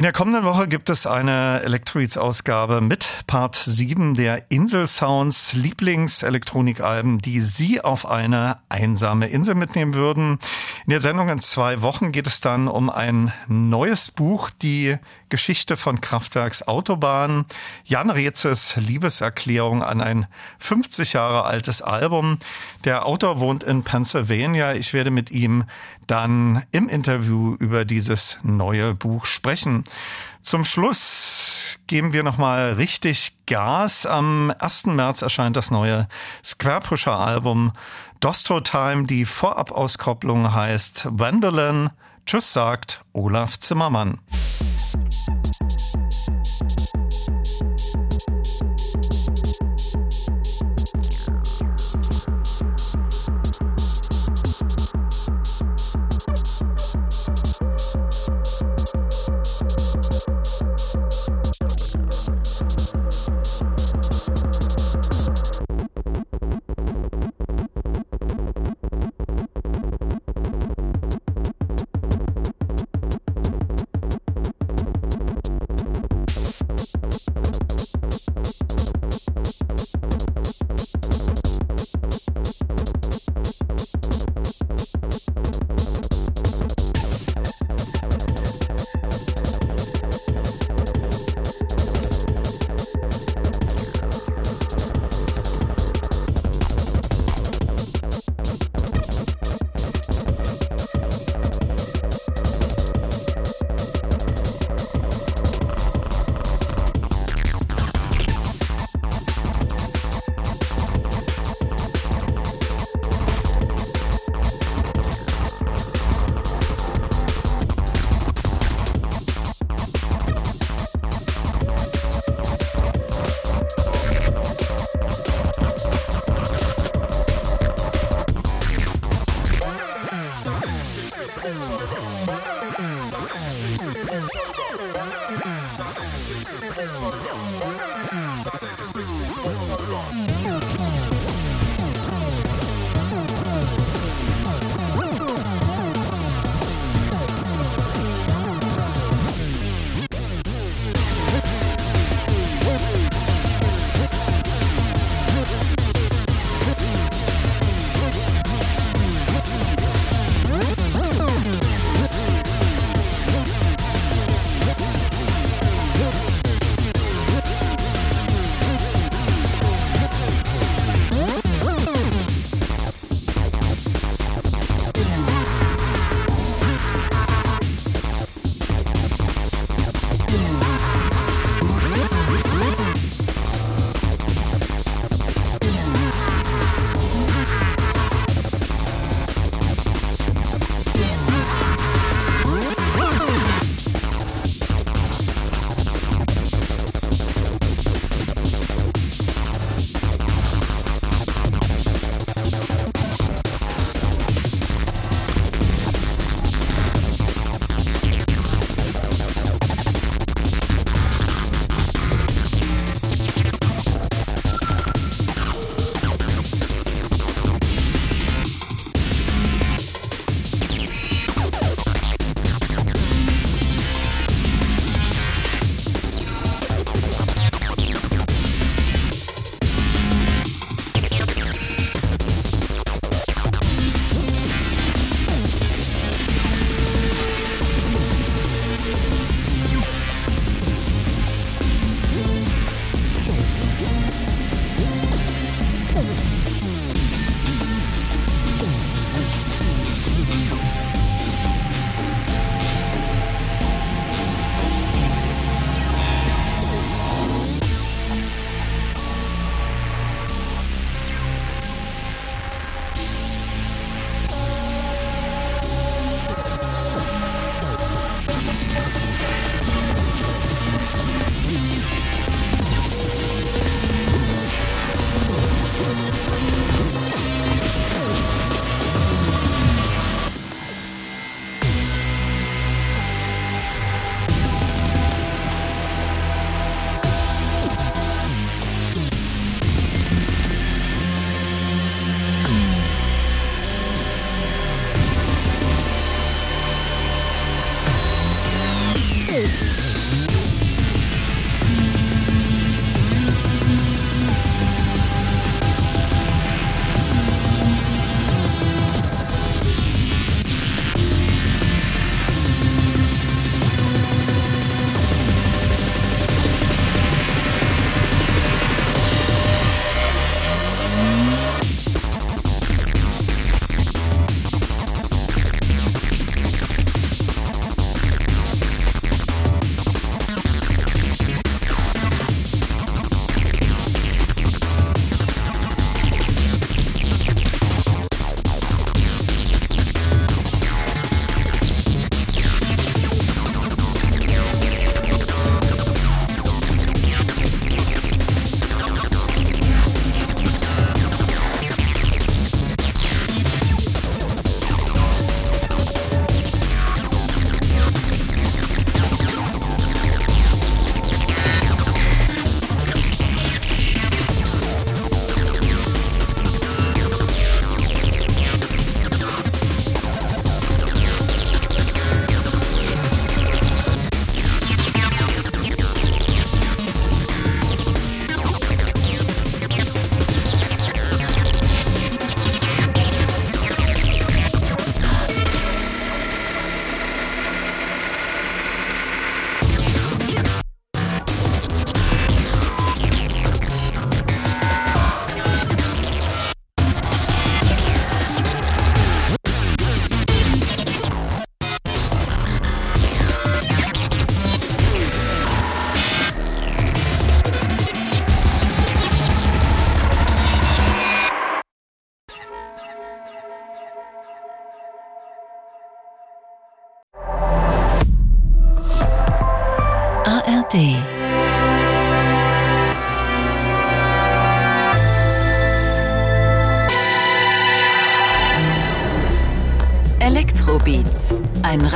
In 0.00 0.04
der 0.04 0.14
kommenden 0.14 0.44
Woche 0.44 0.66
gibt 0.66 0.88
es 0.88 1.06
eine 1.06 1.60
Electrobeats-Ausgabe 1.62 2.80
mit 2.80 3.06
Part 3.26 3.54
7 3.54 4.14
der 4.14 4.50
Insel 4.50 4.86
Sounds 4.86 5.52
Lieblingselektronikalben, 5.52 7.18
die 7.18 7.42
Sie 7.42 7.82
auf 7.82 8.10
eine 8.10 8.56
einsame 8.70 9.28
Insel 9.28 9.56
mitnehmen 9.56 9.92
würden. 9.92 10.38
In 10.86 10.90
der 10.90 11.00
Sendung 11.00 11.28
in 11.28 11.40
zwei 11.40 11.82
Wochen 11.82 12.10
geht 12.10 12.26
es 12.26 12.40
dann 12.40 12.66
um 12.66 12.88
ein 12.88 13.32
neues 13.48 14.10
Buch, 14.10 14.50
die 14.50 14.96
Geschichte 15.28 15.76
von 15.76 16.00
Kraftwerks 16.00 16.66
Autobahn, 16.66 17.44
Jan 17.84 18.10
Rezes 18.10 18.76
Liebeserklärung 18.76 19.82
an 19.82 20.00
ein 20.00 20.26
50 20.58 21.12
Jahre 21.12 21.44
altes 21.44 21.82
Album. 21.82 22.38
Der 22.84 23.04
Autor 23.06 23.40
wohnt 23.40 23.62
in 23.62 23.84
Pennsylvania. 23.84 24.72
Ich 24.72 24.94
werde 24.94 25.10
mit 25.10 25.30
ihm 25.30 25.64
dann 26.06 26.64
im 26.72 26.88
Interview 26.88 27.54
über 27.56 27.84
dieses 27.84 28.38
neue 28.42 28.94
Buch 28.94 29.26
sprechen. 29.26 29.84
Zum 30.42 30.64
Schluss 30.64 31.78
geben 31.86 32.12
wir 32.12 32.22
nochmal 32.22 32.72
richtig 32.72 33.36
Gas. 33.46 34.06
Am 34.06 34.52
1. 34.58 34.86
März 34.86 35.22
erscheint 35.22 35.56
das 35.56 35.70
neue 35.70 36.08
Square 36.42 36.80
Dosto 38.20 38.60
Time. 38.60 39.04
Die 39.04 39.24
Vorabauskopplung 39.24 40.54
heißt 40.54 41.08
Wendelin. 41.18 41.88
Tschüss 42.26 42.52
sagt 42.52 43.02
Olaf 43.14 43.58
Zimmermann. 43.58 44.20